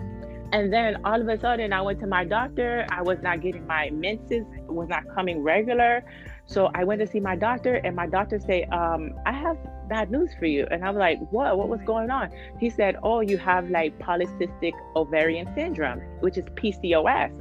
And 0.53 0.71
then 0.71 1.05
all 1.05 1.19
of 1.19 1.27
a 1.27 1.37
sudden, 1.39 1.73
I 1.73 1.81
went 1.81 1.99
to 1.99 2.07
my 2.07 2.23
doctor. 2.23 2.85
I 2.89 3.01
was 3.01 3.17
not 3.21 3.41
getting 3.41 3.67
my 3.67 3.89
menses, 3.89 4.45
was 4.67 4.87
not 4.87 5.03
coming 5.13 5.43
regular. 5.43 6.03
So 6.45 6.71
I 6.73 6.85
went 6.85 7.01
to 7.01 7.07
see 7.07 7.19
my 7.19 7.35
doctor, 7.35 7.75
and 7.75 7.95
my 7.95 8.07
doctor 8.07 8.39
said, 8.39 8.71
um, 8.71 9.13
"I 9.25 9.33
have 9.33 9.57
bad 9.89 10.09
news 10.09 10.33
for 10.39 10.45
you." 10.45 10.65
And 10.71 10.85
I'm 10.85 10.95
like, 10.95 11.19
"What? 11.31 11.57
What 11.57 11.67
was 11.67 11.81
going 11.81 12.09
on?" 12.09 12.31
He 12.59 12.69
said, 12.69 12.95
"Oh, 13.03 13.19
you 13.19 13.37
have 13.37 13.69
like 13.69 13.99
polycystic 13.99 14.73
ovarian 14.95 15.53
syndrome, 15.53 15.99
which 16.21 16.37
is 16.37 16.45
PCOS." 16.55 17.33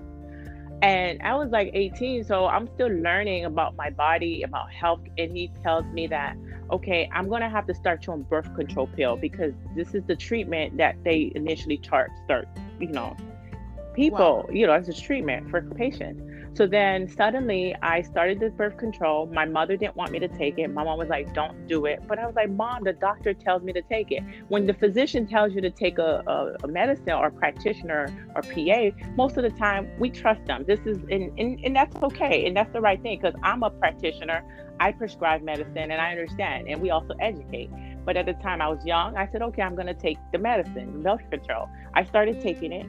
And 0.82 1.22
I 1.22 1.34
was 1.36 1.50
like 1.50 1.70
18, 1.72 2.24
so 2.24 2.46
I'm 2.46 2.66
still 2.74 2.88
learning 2.88 3.44
about 3.44 3.76
my 3.76 3.90
body, 3.90 4.42
about 4.42 4.70
health. 4.72 5.00
And 5.16 5.30
he 5.32 5.50
tells 5.62 5.86
me 5.86 6.06
that, 6.08 6.36
okay, 6.70 7.08
I'm 7.12 7.28
gonna 7.28 7.48
have 7.48 7.66
to 7.66 7.74
start 7.74 8.06
you 8.06 8.12
on 8.12 8.22
birth 8.22 8.54
control 8.54 8.88
pill 8.88 9.16
because 9.16 9.52
this 9.74 9.94
is 9.94 10.04
the 10.04 10.16
treatment 10.16 10.76
that 10.76 11.02
they 11.04 11.32
initially 11.34 11.78
chart 11.78 12.10
start, 12.24 12.48
you 12.80 12.88
know, 12.88 13.16
people, 13.94 14.18
wow. 14.18 14.46
you 14.52 14.66
know, 14.66 14.72
as 14.72 14.88
a 14.88 14.94
treatment 14.94 15.50
for 15.50 15.62
patients. 15.62 16.22
So 16.56 16.66
then 16.66 17.06
suddenly 17.06 17.76
I 17.82 18.00
started 18.00 18.40
the 18.40 18.48
birth 18.48 18.78
control. 18.78 19.26
My 19.26 19.44
mother 19.44 19.76
didn't 19.76 19.94
want 19.94 20.10
me 20.10 20.18
to 20.20 20.28
take 20.28 20.58
it. 20.58 20.68
My 20.68 20.84
mom 20.84 20.96
was 20.96 21.10
like, 21.10 21.34
don't 21.34 21.68
do 21.68 21.84
it. 21.84 22.00
But 22.08 22.18
I 22.18 22.24
was 22.24 22.34
like, 22.34 22.48
Mom, 22.48 22.82
the 22.82 22.94
doctor 22.94 23.34
tells 23.34 23.62
me 23.62 23.74
to 23.74 23.82
take 23.82 24.10
it. 24.10 24.22
When 24.48 24.66
the 24.66 24.72
physician 24.72 25.26
tells 25.26 25.52
you 25.52 25.60
to 25.60 25.68
take 25.68 25.98
a, 25.98 26.22
a, 26.26 26.64
a 26.64 26.68
medicine 26.68 27.10
or 27.10 27.26
a 27.26 27.30
practitioner 27.30 28.06
or 28.34 28.40
PA, 28.40 28.96
most 29.16 29.36
of 29.36 29.42
the 29.42 29.50
time 29.50 29.90
we 29.98 30.08
trust 30.08 30.46
them. 30.46 30.64
This 30.66 30.80
is, 30.86 30.96
and, 31.10 31.38
and, 31.38 31.60
and 31.62 31.76
that's 31.76 31.94
okay. 32.02 32.46
And 32.46 32.56
that's 32.56 32.72
the 32.72 32.80
right 32.80 33.02
thing 33.02 33.20
because 33.20 33.38
I'm 33.42 33.62
a 33.62 33.68
practitioner. 33.68 34.42
I 34.80 34.92
prescribe 34.92 35.42
medicine 35.42 35.76
and 35.90 36.00
I 36.00 36.10
understand. 36.10 36.68
And 36.68 36.80
we 36.80 36.88
also 36.88 37.12
educate. 37.20 37.70
But 38.06 38.16
at 38.16 38.24
the 38.24 38.34
time 38.34 38.62
I 38.62 38.68
was 38.68 38.82
young, 38.86 39.14
I 39.14 39.28
said, 39.30 39.42
okay, 39.42 39.60
I'm 39.60 39.74
going 39.74 39.88
to 39.88 39.94
take 39.94 40.16
the 40.32 40.38
medicine, 40.38 41.02
birth 41.02 41.28
control. 41.30 41.68
I 41.92 42.04
started 42.04 42.40
taking 42.40 42.72
it 42.72 42.86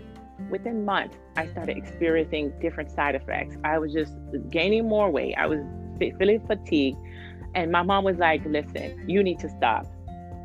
within 0.49 0.85
months, 0.85 1.17
I 1.35 1.47
started 1.47 1.77
experiencing 1.77 2.53
different 2.59 2.91
side 2.91 3.15
effects. 3.15 3.55
I 3.63 3.77
was 3.77 3.93
just 3.93 4.13
gaining 4.49 4.87
more 4.87 5.09
weight. 5.09 5.35
I 5.37 5.47
was 5.47 5.59
feeling 5.99 6.45
fatigued. 6.45 6.97
And 7.55 7.71
my 7.71 7.81
mom 7.81 8.03
was 8.03 8.17
like, 8.17 8.45
listen, 8.45 9.09
you 9.09 9.23
need 9.23 9.39
to 9.39 9.49
stop. 9.49 9.85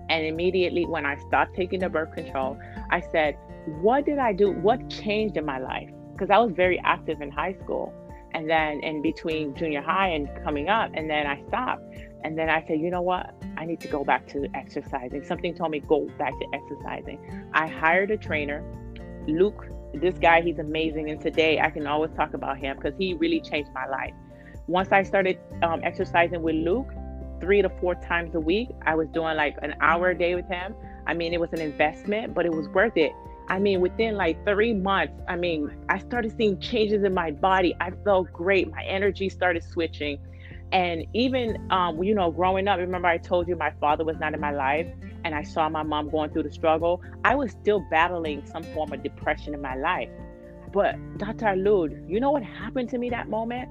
And 0.09 0.27
immediately, 0.27 0.85
when 0.87 1.07
I 1.07 1.17
stopped 1.27 1.55
taking 1.55 1.81
the 1.81 1.89
birth 1.89 2.13
control, 2.15 2.59
I 2.91 3.01
said, 3.13 3.37
what 3.81 4.05
did 4.05 4.19
I 4.19 4.33
do? 4.33 4.51
What 4.51 4.89
changed 4.89 5.37
in 5.37 5.45
my 5.45 5.59
life? 5.59 5.91
Because 6.13 6.31
I 6.31 6.39
was 6.39 6.53
very 6.53 6.81
active 6.85 7.21
in 7.21 7.31
high 7.31 7.55
school. 7.63 7.93
And 8.35 8.49
then 8.49 8.81
in 8.81 9.03
between 9.03 9.55
junior 9.55 9.83
high 9.83 10.09
and 10.09 10.29
coming 10.43 10.69
up, 10.69 10.91
and 10.95 11.09
then 11.09 11.27
I 11.27 11.43
stopped. 11.49 11.85
And 12.25 12.39
then 12.39 12.49
I 12.49 12.65
said, 12.67 12.81
you 12.81 12.91
know 12.91 13.03
what? 13.03 13.35
I 13.59 13.67
need 13.67 13.81
to 13.81 13.89
go 13.89 14.05
back 14.05 14.27
to 14.29 14.47
exercising. 14.55 15.23
Something 15.25 15.55
told 15.55 15.71
me 15.71 15.81
go 15.81 16.09
back 16.19 16.33
to 16.39 16.47
exercising. 16.55 17.51
I 17.53 17.67
hired 17.67 18.11
a 18.11 18.17
trainer, 18.17 18.65
Luke 19.27 19.67
this 19.95 20.19
guy, 20.19 20.41
he's 20.41 20.59
amazing. 20.59 21.11
And 21.11 21.21
today 21.21 21.61
I 21.61 21.71
can 21.71 21.87
always 21.87 22.11
talk 22.13 22.35
about 22.35 22.59
him 22.59 22.77
because 22.77 22.95
he 22.99 23.15
really 23.15 23.41
changed 23.41 23.71
my 23.75 23.87
life. 23.87 24.15
Once 24.67 24.93
I 24.93 25.03
started 25.03 25.39
um, 25.63 25.81
exercising 25.83 26.43
with 26.43 26.55
Luke, 26.55 26.89
three 27.41 27.61
to 27.63 27.69
four 27.81 27.95
times 27.97 28.35
a 28.35 28.41
week, 28.41 28.69
I 28.87 28.95
was 28.95 29.09
doing 29.09 29.37
like 29.37 29.57
an 29.63 29.75
hour 29.81 30.11
a 30.11 30.19
day 30.19 30.35
with 30.35 30.47
him. 30.49 30.75
I 31.07 31.15
mean, 31.15 31.35
it 31.35 31.41
was 31.41 31.53
an 31.53 31.61
investment, 31.61 32.35
but 32.35 32.47
it 32.47 32.53
was 32.53 32.69
worth 32.69 32.97
it. 32.97 33.13
I 33.49 33.59
mean, 33.59 33.81
within 33.81 34.15
like 34.15 34.45
three 34.47 34.73
months, 34.73 35.21
I 35.29 35.37
mean, 35.37 35.71
I 35.89 35.99
started 35.99 36.35
seeing 36.37 36.59
changes 36.61 37.03
in 37.03 37.13
my 37.13 37.33
body. 37.33 37.75
I 37.81 37.91
felt 38.05 38.33
great. 38.33 38.71
My 38.71 38.85
energy 38.85 39.29
started 39.29 39.65
switching. 39.65 40.19
And 40.73 41.05
even, 41.13 41.71
um, 41.71 42.03
you 42.03 42.15
know, 42.15 42.31
growing 42.31 42.67
up, 42.67 42.79
remember 42.79 43.07
I 43.07 43.19
told 43.19 43.47
you 43.47 43.57
my 43.57 43.73
father 43.79 44.05
was 44.05 44.19
not 44.19 44.33
in 44.33 44.41
my 44.41 44.53
life 44.53 44.87
and 45.25 45.35
I 45.35 45.43
saw 45.43 45.69
my 45.69 45.83
mom 45.83 46.09
going 46.09 46.31
through 46.31 46.45
the 46.45 46.51
struggle. 46.51 47.03
I 47.25 47.35
was 47.35 47.51
still 47.51 47.85
battling 47.91 48.43
some 48.47 48.63
form 48.63 48.93
of 48.93 49.03
depression 49.03 49.53
in 49.55 49.61
my 49.61 49.77
life. 49.77 50.09
But 50.73 50.97
Dr. 51.19 51.49
Alourdes, 51.49 52.09
you 52.09 52.21
know 52.21 52.31
what 52.31 52.43
happened 52.43 52.89
to 52.91 52.99
me 52.99 53.11
that 53.11 53.29
moment? 53.29 53.69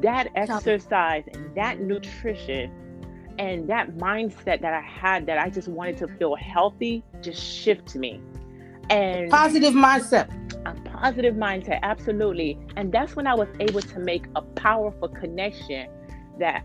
That 0.00 0.28
exercise 0.36 1.24
and 1.32 1.54
that 1.56 1.80
nutrition 1.80 2.70
and 3.38 3.68
that 3.68 3.96
mindset 3.96 4.60
that 4.60 4.72
I 4.72 4.82
had 4.82 5.26
that 5.26 5.38
I 5.38 5.50
just 5.50 5.66
wanted 5.66 5.98
to 5.98 6.08
feel 6.18 6.36
healthy 6.36 7.02
just 7.20 7.42
shifted 7.42 8.00
me. 8.00 8.20
And 8.88 9.30
positive 9.30 9.74
mindset. 9.74 10.30
A 10.66 10.74
positive 10.90 11.34
mindset, 11.34 11.80
absolutely. 11.82 12.58
And 12.76 12.92
that's 12.92 13.16
when 13.16 13.26
I 13.26 13.34
was 13.34 13.48
able 13.58 13.80
to 13.80 13.98
make 13.98 14.26
a 14.36 14.42
powerful 14.42 15.08
connection 15.08 15.88
that 16.40 16.64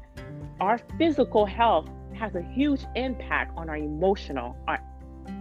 our 0.59 0.79
physical 0.97 1.45
health 1.45 1.87
has 2.17 2.33
a 2.35 2.41
huge 2.41 2.85
impact 2.95 3.51
on 3.57 3.69
our 3.69 3.77
emotional, 3.77 4.57
our 4.67 4.81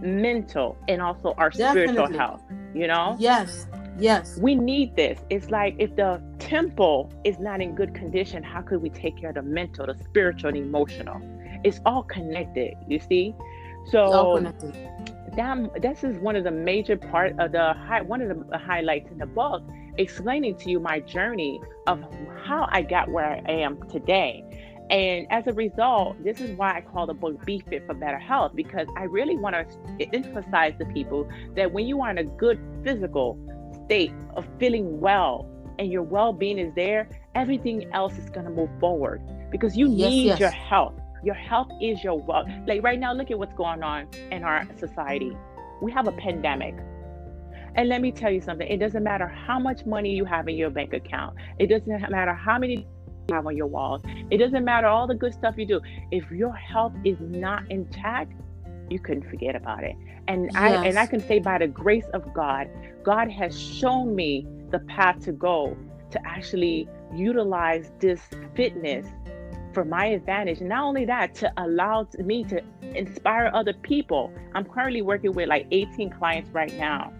mental, 0.01 0.77
and 0.87 1.01
also 1.01 1.33
our 1.37 1.49
Definitely. 1.49 1.93
spiritual 1.93 2.17
health. 2.17 2.41
You 2.73 2.87
know? 2.87 3.15
Yes. 3.19 3.67
Yes. 3.97 4.37
We 4.37 4.55
need 4.55 4.95
this. 4.95 5.19
It's 5.29 5.49
like 5.49 5.75
if 5.79 5.95
the 5.95 6.21
temple 6.37 7.11
is 7.23 7.39
not 7.39 7.61
in 7.61 7.75
good 7.75 7.95
condition, 7.95 8.43
how 8.43 8.61
could 8.61 8.81
we 8.81 8.89
take 8.89 9.17
care 9.17 9.29
of 9.29 9.35
the 9.35 9.41
mental, 9.41 9.85
the 9.85 9.95
spiritual, 10.03 10.49
and 10.49 10.57
emotional? 10.57 11.21
It's 11.63 11.79
all 11.85 12.03
connected, 12.03 12.75
you 12.87 12.99
see? 12.99 13.33
So 13.89 14.39
that 15.35 15.81
this 15.81 16.03
is 16.03 16.17
one 16.19 16.35
of 16.35 16.43
the 16.43 16.51
major 16.51 16.97
part 16.97 17.39
of 17.39 17.51
the 17.51 17.73
high, 17.73 18.01
one 18.01 18.21
of 18.21 18.49
the 18.49 18.57
highlights 18.57 19.09
in 19.11 19.17
the 19.17 19.25
book, 19.25 19.63
explaining 19.97 20.55
to 20.57 20.69
you 20.69 20.79
my 20.79 20.99
journey 20.99 21.61
of 21.87 22.03
how 22.43 22.67
I 22.71 22.81
got 22.81 23.09
where 23.09 23.41
I 23.47 23.51
am 23.51 23.81
today. 23.89 24.43
And 24.89 25.25
as 25.31 25.47
a 25.47 25.53
result, 25.53 26.23
this 26.23 26.39
is 26.39 26.55
why 26.57 26.77
I 26.77 26.81
call 26.81 27.07
the 27.07 27.13
book 27.13 27.43
Be 27.43 27.59
Fit 27.67 27.87
for 27.87 27.95
Better 27.95 28.19
Health, 28.19 28.51
because 28.55 28.87
I 28.95 29.03
really 29.03 29.35
want 29.35 29.55
to 29.55 30.05
emphasize 30.13 30.73
to 30.79 30.85
people 30.85 31.27
that 31.55 31.71
when 31.71 31.87
you 31.87 32.01
are 32.01 32.11
in 32.11 32.19
a 32.19 32.23
good 32.23 32.59
physical 32.83 33.39
state 33.85 34.13
of 34.35 34.45
feeling 34.59 34.99
well 34.99 35.49
and 35.79 35.91
your 35.91 36.03
well 36.03 36.33
being 36.33 36.59
is 36.59 36.73
there, 36.75 37.09
everything 37.33 37.91
else 37.93 38.17
is 38.17 38.29
going 38.29 38.45
to 38.45 38.51
move 38.51 38.69
forward 38.79 39.21
because 39.51 39.75
you 39.75 39.89
yes, 39.89 40.09
need 40.09 40.25
yes. 40.25 40.39
your 40.39 40.51
health. 40.51 40.93
Your 41.23 41.35
health 41.35 41.69
is 41.81 42.03
your 42.03 42.19
wealth. 42.19 42.47
Like 42.67 42.83
right 42.83 42.99
now, 42.99 43.11
look 43.13 43.31
at 43.31 43.39
what's 43.39 43.55
going 43.55 43.81
on 43.81 44.07
in 44.31 44.43
our 44.43 44.67
society. 44.77 45.35
We 45.81 45.91
have 45.91 46.07
a 46.07 46.11
pandemic. 46.11 46.75
And 47.75 47.89
let 47.89 48.01
me 48.01 48.11
tell 48.11 48.31
you 48.31 48.41
something 48.41 48.67
it 48.67 48.77
doesn't 48.77 49.03
matter 49.03 49.27
how 49.27 49.59
much 49.59 49.85
money 49.85 50.11
you 50.11 50.25
have 50.25 50.47
in 50.47 50.55
your 50.55 50.69
bank 50.69 50.93
account, 50.93 51.35
it 51.59 51.67
doesn't 51.67 52.09
matter 52.09 52.33
how 52.33 52.57
many 52.57 52.87
you 53.27 53.35
have 53.35 53.45
on 53.45 53.57
your 53.57 53.67
walls, 53.67 54.01
it 54.31 54.37
doesn't 54.37 54.63
matter 54.63 54.87
all 54.87 55.07
the 55.07 55.15
good 55.15 55.33
stuff 55.33 55.55
you 55.57 55.65
do. 55.65 55.81
If 56.11 56.31
your 56.31 56.53
health 56.53 56.93
is 57.03 57.17
not 57.19 57.69
intact, 57.69 58.33
you 58.89 58.99
couldn't 58.99 59.29
forget 59.29 59.55
about 59.55 59.83
it. 59.83 59.95
And 60.27 60.45
yes. 60.45 60.55
I 60.55 60.85
and 60.85 60.97
I 60.97 61.05
can 61.05 61.19
say 61.19 61.39
by 61.39 61.57
the 61.57 61.67
grace 61.67 62.07
of 62.13 62.33
God, 62.33 62.69
God 63.03 63.29
has 63.29 63.59
shown 63.59 64.15
me 64.15 64.47
the 64.71 64.79
path 64.79 65.19
to 65.25 65.31
go 65.31 65.77
to 66.11 66.27
actually 66.27 66.87
utilize 67.13 67.91
this 67.99 68.21
fitness 68.55 69.05
for 69.73 69.85
my 69.85 70.05
advantage. 70.07 70.61
And 70.61 70.69
not 70.69 70.83
only 70.83 71.05
that, 71.05 71.35
to 71.35 71.51
allow 71.57 72.07
me 72.17 72.43
to 72.45 72.63
inspire 72.81 73.51
other 73.53 73.73
people. 73.73 74.31
I'm 74.55 74.65
currently 74.65 75.01
working 75.01 75.33
with 75.33 75.49
like 75.49 75.67
18 75.71 76.09
clients 76.11 76.49
right 76.51 76.73
now. 76.77 77.13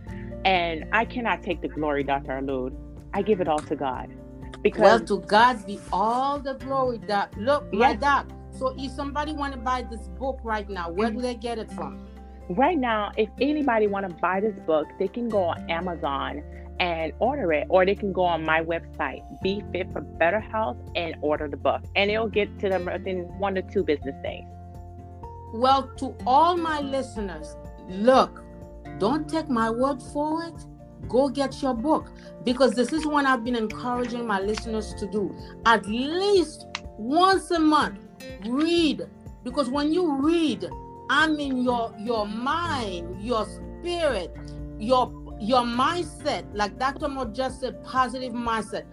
And 0.45 0.85
I 0.93 1.05
cannot 1.05 1.43
take 1.43 1.61
the 1.61 1.67
glory, 1.67 2.03
Dr. 2.03 2.37
Alourdes. 2.37 2.77
I 3.13 3.21
give 3.23 3.41
it 3.41 3.47
all 3.47 3.59
to 3.59 3.75
God. 3.75 4.13
Because 4.61 4.81
well, 4.81 4.99
to 4.99 5.19
God 5.27 5.65
be 5.65 5.79
all 5.91 6.39
the 6.39 6.53
glory. 6.53 6.99
That 7.07 7.35
look, 7.37 7.67
yes. 7.73 7.81
right 7.81 7.99
that. 7.99 8.31
So 8.51 8.73
if 8.77 8.91
somebody 8.91 9.33
want 9.33 9.53
to 9.53 9.59
buy 9.59 9.81
this 9.81 10.07
book 10.19 10.39
right 10.43 10.69
now, 10.69 10.89
where 10.89 11.09
do 11.09 11.19
they 11.19 11.35
get 11.35 11.57
it 11.57 11.69
from? 11.71 12.07
Right 12.47 12.77
now, 12.77 13.11
if 13.17 13.27
anybody 13.41 13.87
want 13.87 14.07
to 14.07 14.15
buy 14.15 14.39
this 14.39 14.57
book, 14.61 14.87
they 14.99 15.07
can 15.07 15.27
go 15.27 15.43
on 15.43 15.69
Amazon 15.69 16.43
and 16.79 17.11
order 17.19 17.51
it, 17.53 17.65
or 17.69 17.85
they 17.85 17.95
can 17.95 18.13
go 18.13 18.23
on 18.23 18.43
my 18.43 18.61
website, 18.61 19.23
Be 19.41 19.63
Fit 19.71 19.91
for 19.91 20.01
Better 20.01 20.39
Health, 20.39 20.77
and 20.95 21.15
order 21.21 21.47
the 21.47 21.57
book, 21.57 21.81
and 21.95 22.11
it'll 22.11 22.27
get 22.27 22.59
to 22.59 22.69
them 22.69 22.85
within 22.85 23.23
one 23.39 23.55
to 23.55 23.61
two 23.61 23.83
business 23.83 24.15
days. 24.21 24.43
Well, 25.53 25.89
to 25.97 26.15
all 26.27 26.55
my 26.57 26.81
listeners, 26.81 27.55
look, 27.87 28.44
don't 28.99 29.29
take 29.29 29.49
my 29.49 29.69
word 29.69 30.01
for 30.01 30.43
it. 30.43 30.53
Go 31.07 31.29
get 31.29 31.61
your 31.61 31.73
book 31.73 32.11
because 32.43 32.71
this 32.71 32.91
is 32.91 33.05
one 33.05 33.25
I've 33.25 33.43
been 33.43 33.55
encouraging 33.55 34.25
my 34.25 34.39
listeners 34.39 34.93
to 34.95 35.07
do. 35.07 35.35
At 35.65 35.85
least 35.85 36.65
once 36.97 37.51
a 37.51 37.59
month, 37.59 37.99
read 38.47 39.03
because 39.43 39.69
when 39.69 39.93
you 39.93 40.15
read, 40.15 40.67
I 41.09 41.27
mean 41.27 41.63
your 41.63 41.93
your 41.99 42.25
mind, 42.25 43.23
your 43.23 43.45
spirit, 43.45 44.35
your 44.79 45.13
your 45.39 45.61
mindset, 45.61 46.45
like 46.53 46.79
Dr. 46.79 47.07
Mo 47.07 47.25
just 47.25 47.59
said, 47.59 47.83
positive 47.83 48.33
mindset. 48.33 48.85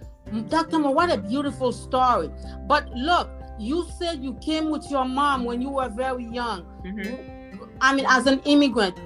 Dr. 0.49 0.79
Mo, 0.79 0.91
what 0.91 1.11
a 1.11 1.17
beautiful 1.17 1.71
story. 1.71 2.29
But 2.67 2.89
look, 2.91 3.29
you 3.59 3.85
said 3.97 4.23
you 4.23 4.33
came 4.35 4.69
with 4.69 4.89
your 4.89 5.05
mom 5.05 5.45
when 5.45 5.61
you 5.61 5.69
were 5.69 5.89
very 5.89 6.25
young. 6.25 6.65
Mm-hmm. 6.85 7.65
I 7.81 7.95
mean, 7.95 8.05
as 8.07 8.27
an 8.27 8.39
immigrant, 8.45 8.97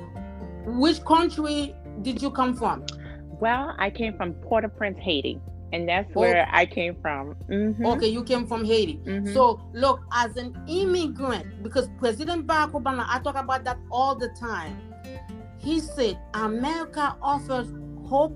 which 0.67 1.03
country 1.05 1.73
did 2.01 2.21
you 2.21 2.29
come 2.29 2.55
from? 2.55 2.85
Well, 3.39 3.75
I 3.79 3.89
came 3.89 4.15
from 4.17 4.33
Port-au-Prince, 4.33 4.99
Haiti. 4.99 5.39
And 5.73 5.87
that's 5.87 6.13
where 6.15 6.43
okay. 6.43 6.49
I 6.51 6.65
came 6.65 6.95
from. 7.01 7.35
Mm-hmm. 7.49 7.85
Okay, 7.85 8.07
you 8.07 8.23
came 8.23 8.47
from 8.47 8.63
Haiti. 8.63 9.01
Mm-hmm. 9.03 9.33
So, 9.33 9.59
look, 9.73 10.01
as 10.13 10.37
an 10.37 10.55
immigrant, 10.67 11.61
because 11.61 11.89
President 11.99 12.47
Barack 12.47 12.71
Obama, 12.71 13.05
I 13.09 13.19
talk 13.19 13.35
about 13.35 13.65
that 13.65 13.77
all 13.91 14.15
the 14.15 14.29
time. 14.29 14.79
He 15.57 15.81
said 15.81 16.17
America 16.33 17.17
offers 17.21 17.67
hope 18.05 18.33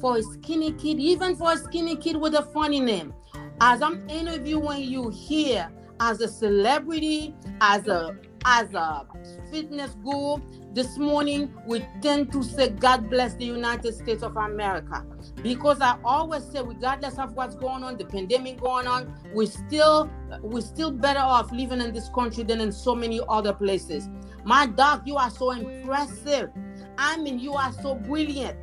for 0.00 0.18
a 0.18 0.22
skinny 0.22 0.72
kid, 0.72 1.00
even 1.00 1.36
for 1.36 1.52
a 1.52 1.56
skinny 1.56 1.96
kid 1.96 2.16
with 2.16 2.34
a 2.34 2.42
funny 2.42 2.80
name. 2.80 3.14
As 3.60 3.80
I'm 3.80 4.06
interviewing 4.10 4.82
you 4.82 5.08
here 5.08 5.70
as 6.00 6.20
a 6.20 6.28
celebrity, 6.28 7.34
as 7.60 7.88
a 7.88 8.16
as 8.44 8.74
a 8.74 9.06
fitness 9.50 9.96
guru, 10.04 10.36
this 10.74 10.98
morning 10.98 11.54
we 11.66 11.86
tend 12.02 12.32
to 12.32 12.42
say 12.42 12.68
God 12.68 13.08
bless 13.08 13.34
the 13.34 13.44
United 13.44 13.94
States 13.94 14.24
of 14.24 14.36
America. 14.36 15.06
Because 15.42 15.80
I 15.80 15.96
always 16.04 16.44
say, 16.44 16.62
regardless 16.62 17.18
of 17.18 17.34
what's 17.34 17.54
going 17.54 17.84
on, 17.84 17.96
the 17.96 18.04
pandemic 18.04 18.60
going 18.60 18.88
on, 18.88 19.14
we 19.32 19.46
still 19.46 20.10
we're 20.42 20.60
still 20.60 20.90
better 20.90 21.20
off 21.20 21.52
living 21.52 21.80
in 21.80 21.92
this 21.94 22.08
country 22.08 22.42
than 22.42 22.60
in 22.60 22.72
so 22.72 22.94
many 22.94 23.20
other 23.28 23.52
places. 23.52 24.08
My 24.44 24.66
doc, 24.66 25.02
you 25.06 25.16
are 25.16 25.30
so 25.30 25.52
impressive. 25.52 26.50
I 26.98 27.16
mean, 27.18 27.38
you 27.38 27.54
are 27.54 27.72
so 27.72 27.94
brilliant. 27.94 28.58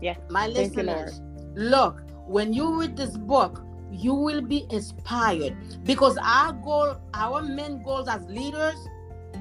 Yes. 0.00 0.18
My 0.30 0.46
listeners, 0.46 1.20
look, 1.54 2.02
when 2.26 2.52
you 2.52 2.80
read 2.80 2.96
this 2.96 3.16
book, 3.16 3.64
you 3.90 4.14
will 4.14 4.40
be 4.40 4.66
inspired 4.70 5.56
because 5.84 6.16
our 6.22 6.52
goal, 6.52 6.96
our 7.14 7.42
main 7.42 7.82
goals 7.82 8.08
as 8.08 8.24
leaders, 8.26 8.76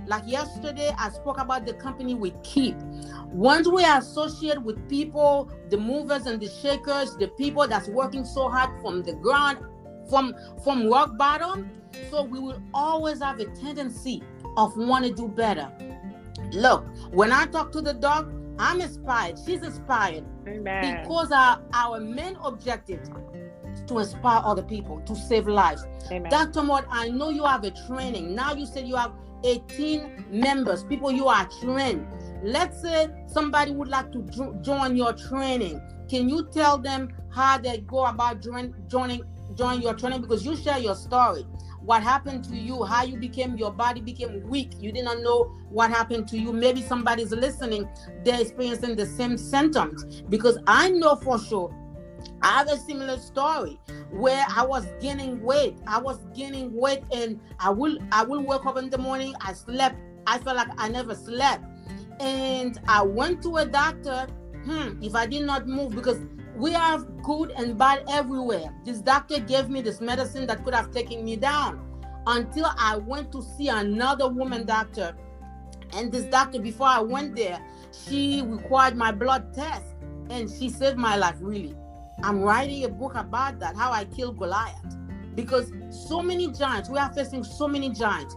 like 0.07 0.23
yesterday, 0.25 0.91
I 0.97 1.09
spoke 1.09 1.39
about 1.39 1.65
the 1.65 1.73
company 1.73 2.13
we 2.13 2.33
keep. 2.43 2.75
Once 3.31 3.67
we 3.67 3.83
associate 3.83 4.61
with 4.61 4.87
people, 4.89 5.51
the 5.69 5.77
movers 5.77 6.25
and 6.25 6.39
the 6.39 6.49
shakers, 6.49 7.15
the 7.17 7.27
people 7.29 7.67
that's 7.67 7.87
working 7.87 8.25
so 8.25 8.49
hard 8.49 8.69
from 8.81 9.03
the 9.03 9.13
ground, 9.13 9.59
from 10.09 10.35
from 10.63 10.87
rock 10.87 11.17
bottom, 11.17 11.69
so 12.09 12.23
we 12.23 12.39
will 12.39 12.61
always 12.73 13.21
have 13.21 13.39
a 13.39 13.45
tendency 13.45 14.21
of 14.57 14.75
want 14.77 15.05
to 15.05 15.11
do 15.11 15.27
better. 15.27 15.71
Look, 16.51 16.85
when 17.11 17.31
I 17.31 17.45
talk 17.47 17.71
to 17.73 17.81
the 17.81 17.93
dog, 17.93 18.31
I'm 18.57 18.81
inspired. 18.81 19.37
She's 19.45 19.63
inspired 19.63 20.23
Amen. 20.47 21.01
because 21.01 21.31
our, 21.31 21.61
our 21.73 21.99
main 21.99 22.37
objective 22.43 23.01
is 23.73 23.81
to 23.87 23.99
inspire 23.99 24.41
other 24.45 24.63
people 24.63 25.01
to 25.01 25.15
save 25.15 25.47
lives. 25.47 25.85
Amen. 26.09 26.29
Dr. 26.31 26.63
Mott, 26.63 26.85
I 26.89 27.09
know 27.09 27.29
you 27.29 27.43
have 27.43 27.63
a 27.63 27.71
training. 27.71 28.33
Now 28.33 28.53
you 28.53 28.65
said 28.65 28.87
you 28.87 28.95
have 28.95 29.11
18 29.45 30.25
members, 30.31 30.83
people 30.83 31.11
you 31.11 31.27
are 31.27 31.47
trained. 31.61 32.05
Let's 32.43 32.81
say 32.81 33.07
somebody 33.27 33.71
would 33.71 33.87
like 33.87 34.11
to 34.11 34.23
jo- 34.23 34.57
join 34.61 34.95
your 34.95 35.13
training. 35.13 35.81
Can 36.09 36.29
you 36.29 36.47
tell 36.51 36.77
them 36.77 37.09
how 37.31 37.57
they 37.57 37.79
go 37.79 38.05
about 38.05 38.41
join, 38.41 38.73
joining 38.87 39.23
join 39.55 39.81
your 39.81 39.93
training? 39.93 40.21
Because 40.21 40.45
you 40.45 40.55
share 40.55 40.79
your 40.79 40.95
story. 40.95 41.45
What 41.81 42.01
happened 42.01 42.43
to 42.45 42.55
you, 42.55 42.83
how 42.83 43.03
you 43.03 43.17
became, 43.17 43.57
your 43.57 43.71
body 43.71 44.01
became 44.01 44.41
weak. 44.49 44.71
You 44.79 44.91
did 44.91 45.05
not 45.05 45.19
know 45.19 45.43
what 45.69 45.91
happened 45.91 46.27
to 46.29 46.37
you. 46.37 46.51
Maybe 46.51 46.81
somebody's 46.81 47.31
listening, 47.31 47.87
they're 48.23 48.41
experiencing 48.41 48.95
the 48.95 49.05
same 49.05 49.37
symptoms. 49.37 50.23
Because 50.23 50.57
I 50.65 50.89
know 50.89 51.15
for 51.17 51.37
sure 51.37 51.73
I 52.41 52.49
have 52.59 52.67
a 52.69 52.77
similar 52.77 53.17
story 53.17 53.79
where 54.11 54.45
I 54.55 54.65
was 54.65 54.85
gaining 55.01 55.41
weight. 55.41 55.77
I 55.87 55.99
was 55.99 56.19
gaining 56.35 56.73
weight 56.73 57.03
and 57.11 57.39
I 57.59 57.69
will 57.69 57.97
I 58.11 58.23
will 58.23 58.41
wake 58.41 58.65
up 58.65 58.77
in 58.77 58.89
the 58.89 58.97
morning. 58.97 59.33
I 59.41 59.53
slept. 59.53 59.97
I 60.27 60.39
felt 60.39 60.57
like 60.57 60.69
I 60.77 60.89
never 60.89 61.15
slept. 61.15 61.63
And 62.19 62.79
I 62.87 63.03
went 63.03 63.41
to 63.43 63.57
a 63.57 63.65
doctor. 63.65 64.27
Hmm, 64.65 65.01
if 65.03 65.15
I 65.15 65.27
did 65.27 65.45
not 65.45 65.67
move, 65.67 65.93
because 65.93 66.19
we 66.55 66.71
have 66.71 67.05
good 67.21 67.51
and 67.51 67.77
bad 67.77 68.03
everywhere. 68.09 68.73
This 68.83 68.99
doctor 68.99 69.39
gave 69.39 69.69
me 69.69 69.81
this 69.81 70.01
medicine 70.01 70.47
that 70.47 70.63
could 70.63 70.73
have 70.73 70.91
taken 70.91 71.23
me 71.23 71.35
down 71.35 71.81
until 72.27 72.71
I 72.77 72.97
went 72.97 73.31
to 73.33 73.41
see 73.41 73.67
another 73.67 74.27
woman 74.27 74.65
doctor. 74.65 75.15
And 75.93 76.11
this 76.11 76.25
doctor, 76.25 76.59
before 76.59 76.87
I 76.87 76.99
went 76.99 77.35
there, 77.35 77.59
she 77.91 78.41
required 78.41 78.95
my 78.95 79.11
blood 79.11 79.53
test 79.53 79.85
and 80.29 80.49
she 80.49 80.69
saved 80.69 80.97
my 80.97 81.15
life, 81.15 81.37
really. 81.39 81.75
I'm 82.23 82.41
writing 82.41 82.83
a 82.85 82.89
book 82.89 83.15
about 83.15 83.59
that, 83.59 83.75
how 83.75 83.91
I 83.91 84.05
killed 84.05 84.37
Goliath. 84.37 84.97
Because 85.35 85.71
so 85.89 86.21
many 86.21 86.51
giants, 86.51 86.89
we 86.89 86.97
are 86.97 87.11
facing 87.13 87.43
so 87.43 87.67
many 87.67 87.89
giants. 87.89 88.35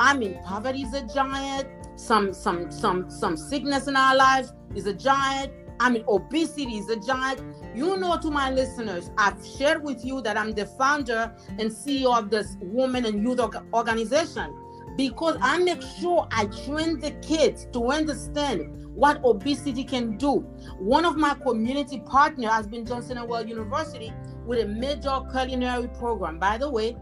I 0.00 0.16
mean, 0.16 0.38
poverty 0.44 0.82
is 0.82 0.92
a 0.92 1.06
giant, 1.06 1.68
some 1.96 2.34
some 2.34 2.70
some 2.70 3.08
some 3.10 3.36
sickness 3.36 3.86
in 3.86 3.96
our 3.96 4.14
lives 4.14 4.52
is 4.74 4.86
a 4.86 4.92
giant. 4.92 5.52
I 5.78 5.90
mean, 5.90 6.04
obesity 6.08 6.78
is 6.78 6.88
a 6.90 6.96
giant. 6.96 7.42
You 7.74 7.96
know, 7.96 8.18
to 8.18 8.30
my 8.30 8.50
listeners, 8.50 9.10
I've 9.16 9.44
shared 9.46 9.82
with 9.82 10.04
you 10.04 10.20
that 10.22 10.36
I'm 10.36 10.52
the 10.52 10.66
founder 10.66 11.34
and 11.48 11.70
CEO 11.70 12.16
of 12.16 12.30
this 12.30 12.56
women 12.60 13.04
and 13.04 13.22
youth 13.22 13.40
organization 13.72 14.54
because 14.96 15.36
I 15.40 15.58
make 15.58 15.82
sure 15.82 16.26
I 16.30 16.46
train 16.46 16.98
the 17.00 17.10
kids 17.22 17.66
to 17.72 17.90
understand 17.90 18.86
what 18.94 19.22
obesity 19.24 19.84
can 19.84 20.16
do. 20.16 20.40
One 20.78 21.04
of 21.04 21.16
my 21.16 21.34
community 21.34 22.00
partners 22.00 22.50
has 22.50 22.66
been 22.66 22.86
Johnson 22.86 23.18
and 23.18 23.28
Wales 23.28 23.46
University 23.46 24.12
with 24.46 24.60
a 24.60 24.66
major 24.66 25.20
culinary 25.32 25.88
program. 25.88 26.38
By 26.38 26.56
the 26.58 26.70
way, 26.70 26.96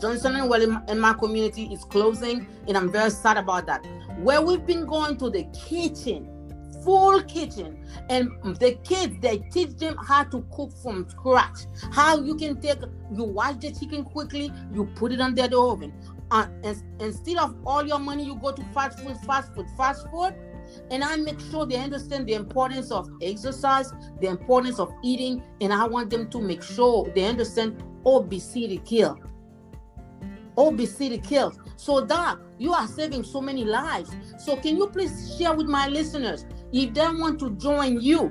Johnson 0.00 0.36
and 0.36 0.52
in- 0.62 0.82
in 0.88 0.98
my 0.98 1.14
community 1.14 1.72
is 1.72 1.84
closing, 1.84 2.46
and 2.68 2.76
I'm 2.76 2.90
very 2.90 3.10
sad 3.10 3.36
about 3.36 3.66
that. 3.66 3.86
Where 4.18 4.42
we've 4.42 4.66
been 4.66 4.86
going 4.86 5.16
to 5.18 5.30
the 5.30 5.44
kitchen, 5.54 6.28
full 6.82 7.22
kitchen, 7.22 7.84
and 8.08 8.30
the 8.58 8.78
kids 8.84 9.16
they 9.20 9.38
teach 9.50 9.76
them 9.76 9.96
how 9.96 10.24
to 10.24 10.44
cook 10.52 10.72
from 10.82 11.08
scratch. 11.08 11.66
How 11.92 12.20
you 12.20 12.34
can 12.34 12.60
take, 12.60 12.78
you 13.12 13.24
wash 13.24 13.56
the 13.56 13.72
chicken 13.72 14.04
quickly, 14.04 14.52
you 14.72 14.86
put 14.96 15.12
it 15.12 15.20
under 15.20 15.46
the 15.46 15.58
oven. 15.58 15.92
Uh, 16.30 16.46
and, 16.62 16.82
instead 17.00 17.36
of 17.36 17.54
all 17.66 17.86
your 17.86 17.98
money, 17.98 18.24
you 18.24 18.36
go 18.36 18.52
to 18.52 18.62
fast 18.74 18.98
food, 19.00 19.16
fast 19.26 19.54
food, 19.54 19.66
fast 19.76 20.08
food. 20.10 20.34
And 20.90 21.04
I 21.04 21.16
make 21.16 21.38
sure 21.38 21.66
they 21.66 21.76
understand 21.76 22.26
the 22.26 22.32
importance 22.34 22.90
of 22.90 23.08
exercise, 23.20 23.92
the 24.20 24.28
importance 24.28 24.78
of 24.78 24.90
eating, 25.02 25.42
and 25.60 25.72
I 25.72 25.86
want 25.86 26.10
them 26.10 26.30
to 26.30 26.40
make 26.40 26.62
sure 26.62 27.06
they 27.14 27.24
understand 27.26 27.82
obesity 28.06 28.78
kill. 28.78 29.18
Obesity 30.56 31.18
kills. 31.18 31.58
So 31.76 32.04
Doc, 32.04 32.40
you 32.58 32.72
are 32.72 32.86
saving 32.86 33.24
so 33.24 33.40
many 33.40 33.64
lives. 33.64 34.10
So 34.38 34.56
can 34.56 34.76
you 34.76 34.88
please 34.88 35.36
share 35.36 35.54
with 35.54 35.66
my 35.66 35.88
listeners 35.88 36.46
if 36.72 36.94
they 36.94 37.06
want 37.06 37.38
to 37.40 37.50
join 37.56 38.00
you 38.00 38.30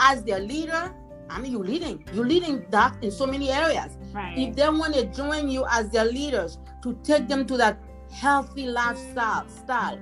as 0.00 0.22
their 0.22 0.40
leader? 0.40 0.94
I 1.28 1.40
mean, 1.40 1.52
you're 1.52 1.64
leading, 1.64 2.04
you're 2.12 2.26
leading 2.26 2.66
Doc, 2.70 2.98
in 3.02 3.10
so 3.10 3.26
many 3.26 3.50
areas. 3.50 3.96
Right. 4.12 4.36
If 4.36 4.54
they 4.54 4.68
want 4.68 4.94
to 4.94 5.06
join 5.06 5.48
you 5.48 5.64
as 5.70 5.88
their 5.90 6.04
leaders 6.04 6.58
to 6.82 6.98
take 7.02 7.26
them 7.26 7.46
to 7.46 7.56
that 7.56 7.78
healthy 8.12 8.66
lifestyle, 8.66 9.48
style, 9.48 9.98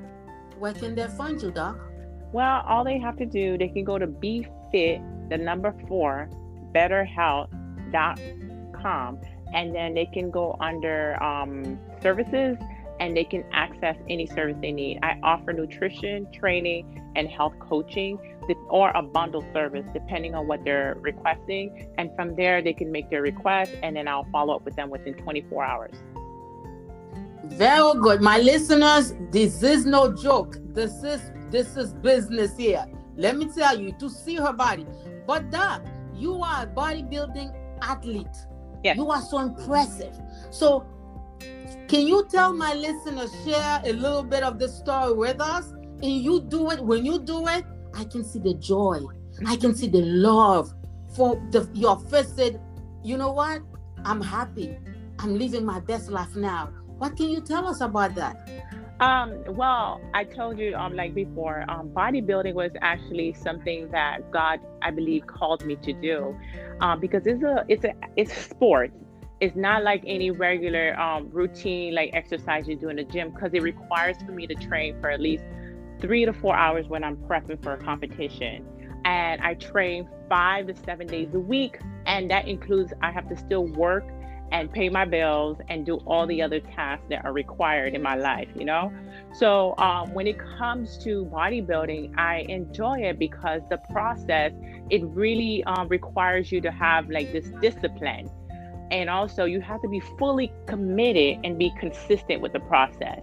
where 0.59 0.75
can 0.75 0.97
they 0.97 1.07
find 1.07 1.41
you, 1.41 1.53
Doc? 1.53 1.79
Well, 2.33 2.63
all 2.69 2.85
they 2.85 2.99
have 2.99 3.17
to 3.19 3.27
do, 3.27 3.57
they 3.57 3.69
can 3.69 3.85
go 3.85 3.99
to 3.99 4.07
BeFit, 4.07 5.31
the 5.31 5.39
number 5.39 5.75
four, 5.89 6.29
betterhealth.com, 6.75 9.21
and 9.55 9.75
then 9.75 9.95
they 9.95 10.07
can 10.07 10.31
go 10.31 10.57
under 10.61 11.21
um, 11.23 11.79
services 12.03 12.57
and 13.01 13.17
they 13.17 13.25
can 13.25 13.45
access 13.53 13.97
any 14.09 14.27
service 14.27 14.57
they 14.61 14.73
need. 14.73 14.99
I 15.03 15.19
offer 15.23 15.53
nutrition, 15.53 16.31
training, 16.33 17.03
and 17.17 17.29
health 17.29 17.55
coaching, 17.59 18.19
or 18.69 18.91
a 18.91 19.03
bundle 19.03 19.45
service, 19.53 19.87
depending 19.95 20.35
on 20.35 20.47
what 20.47 20.65
they're 20.65 20.97
requesting. 21.01 21.89
And 21.97 22.15
from 22.15 22.37
there, 22.37 22.63
they 22.63 22.75
can 22.75 22.93
make 22.93 23.09
their 23.09 23.23
request, 23.23 23.73
and 23.83 23.97
then 23.97 24.07
I'll 24.07 24.27
follow 24.31 24.55
up 24.55 24.65
with 24.65 24.77
them 24.77 24.91
within 24.91 25.15
24 25.15 25.65
hours. 25.65 25.95
Very 27.45 27.95
good. 28.01 28.21
My 28.21 28.39
listeners, 28.39 29.15
this 29.31 29.63
is 29.63 29.87
no 29.87 30.15
joke. 30.15 30.59
This 30.75 31.03
is 31.03 31.21
this 31.51 31.77
is 31.77 31.95
business 31.95 32.57
here. 32.57 32.87
Let 33.17 33.37
me 33.37 33.49
tell 33.49 33.81
you, 33.81 33.93
to 33.99 34.09
see 34.09 34.37
her 34.37 34.53
body. 34.53 34.87
But 35.27 35.51
Doc, 35.51 35.83
you 36.15 36.35
are 36.43 36.63
a 36.63 36.67
bodybuilding 36.67 37.53
athlete. 37.83 38.29
You 38.97 39.11
are 39.11 39.21
so 39.21 39.39
impressive. 39.39 40.17
So 40.51 40.87
can 41.89 42.07
you 42.07 42.27
tell 42.31 42.53
my 42.53 42.75
listeners, 42.75 43.33
share 43.45 43.81
a 43.85 43.93
little 43.93 44.23
bit 44.23 44.43
of 44.43 44.59
this 44.59 44.77
story 44.77 45.13
with 45.13 45.41
us? 45.41 45.73
And 46.03 46.05
you 46.05 46.41
do 46.41 46.71
it, 46.71 46.81
when 46.81 47.05
you 47.05 47.19
do 47.19 47.47
it, 47.49 47.65
I 47.95 48.05
can 48.05 48.25
see 48.25 48.39
the 48.39 48.55
joy. 48.55 49.01
I 49.47 49.57
can 49.57 49.75
see 49.75 49.89
the 49.89 50.03
love 50.03 50.73
for 51.15 51.35
the 51.51 51.69
your 51.75 51.99
face 51.99 52.33
said, 52.35 52.61
you 53.03 53.17
know 53.17 53.33
what? 53.33 53.63
I'm 54.05 54.21
happy. 54.21 54.79
I'm 55.19 55.37
living 55.39 55.65
my 55.65 55.81
best 55.81 56.11
life 56.11 56.35
now. 56.37 56.71
What 56.99 57.17
can 57.17 57.29
you 57.29 57.41
tell 57.41 57.67
us 57.67 57.81
about 57.81 58.15
that? 58.15 58.49
Um, 59.01 59.43
well, 59.49 59.99
I 60.13 60.25
told 60.25 60.59
you 60.59 60.75
um 60.77 60.95
like 60.95 61.15
before, 61.15 61.65
um, 61.71 61.89
bodybuilding 61.89 62.53
was 62.53 62.71
actually 62.83 63.33
something 63.33 63.91
that 63.93 64.31
God, 64.31 64.61
I 64.83 64.91
believe, 64.91 65.27
called 65.27 65.65
me 65.65 65.77
to 65.77 65.93
do, 65.95 66.39
um, 66.81 67.01
because 67.01 67.27
it's 67.27 67.43
a 67.43 67.65
it's 67.69 67.85
a 67.85 67.95
it's 68.17 68.33
sport. 68.35 68.93
It's 69.41 69.57
not 69.57 69.85
like 69.85 70.03
any 70.07 70.31
regular 70.31 70.95
um, 71.01 71.31
routine 71.31 71.95
like 71.95 72.11
exercise 72.13 72.69
you 72.69 72.77
do 72.77 72.91
in 72.91 72.97
the 72.97 73.05
gym 73.05 73.31
because 73.31 73.55
it 73.55 73.63
requires 73.63 74.19
for 74.27 74.33
me 74.33 74.47
to 74.47 74.55
train 74.55 75.01
for 75.01 75.11
at 75.11 75.19
least 75.19 75.45
three 75.99 76.27
to 76.27 76.35
four 76.35 76.55
hours 76.55 76.87
when 76.89 77.03
I'm 77.03 77.17
prepping 77.17 77.63
for 77.63 77.73
a 77.73 77.79
competition. 77.79 78.67
And 79.07 79.41
I 79.41 79.55
train 79.55 80.07
five 80.29 80.67
to 80.67 80.75
seven 80.77 81.07
days 81.07 81.33
a 81.33 81.41
week, 81.41 81.79
and 82.05 82.31
that 82.31 82.47
includes 82.47 82.93
I 83.01 83.13
have 83.13 83.31
to 83.31 83.37
still 83.37 83.67
work 83.67 84.05
and 84.53 84.71
pay 84.73 84.89
my 84.89 85.05
bills 85.05 85.59
and 85.69 85.87
do 85.87 85.97
all 86.07 86.27
the 86.27 86.43
other 86.43 86.61
tasks 86.61 87.05
that 87.09 87.25
are 87.25 87.33
required 87.33 87.95
in 87.95 88.03
my 88.03 88.17
life, 88.17 88.49
you 88.55 88.65
know? 88.65 88.93
So 89.33 89.75
um, 89.79 90.13
when 90.13 90.27
it 90.27 90.39
comes 90.59 90.99
to 91.05 91.25
bodybuilding, 91.27 92.19
I 92.19 92.47
enjoy 92.49 93.01
it 93.01 93.19
because 93.19 93.63
the 93.71 93.79
process, 93.93 94.53
it 94.91 95.03
really 95.05 95.63
um, 95.65 95.89
requires 95.89 96.51
you 96.51 96.61
to 96.63 96.71
have 96.71 97.09
like 97.11 97.33
this 97.33 97.51
discipline. 97.61 98.31
And 98.91 99.09
also, 99.09 99.45
you 99.45 99.61
have 99.61 99.81
to 99.83 99.89
be 99.89 100.01
fully 100.19 100.53
committed 100.67 101.39
and 101.45 101.57
be 101.57 101.73
consistent 101.79 102.41
with 102.41 102.53
the 102.53 102.61
process 102.61 103.21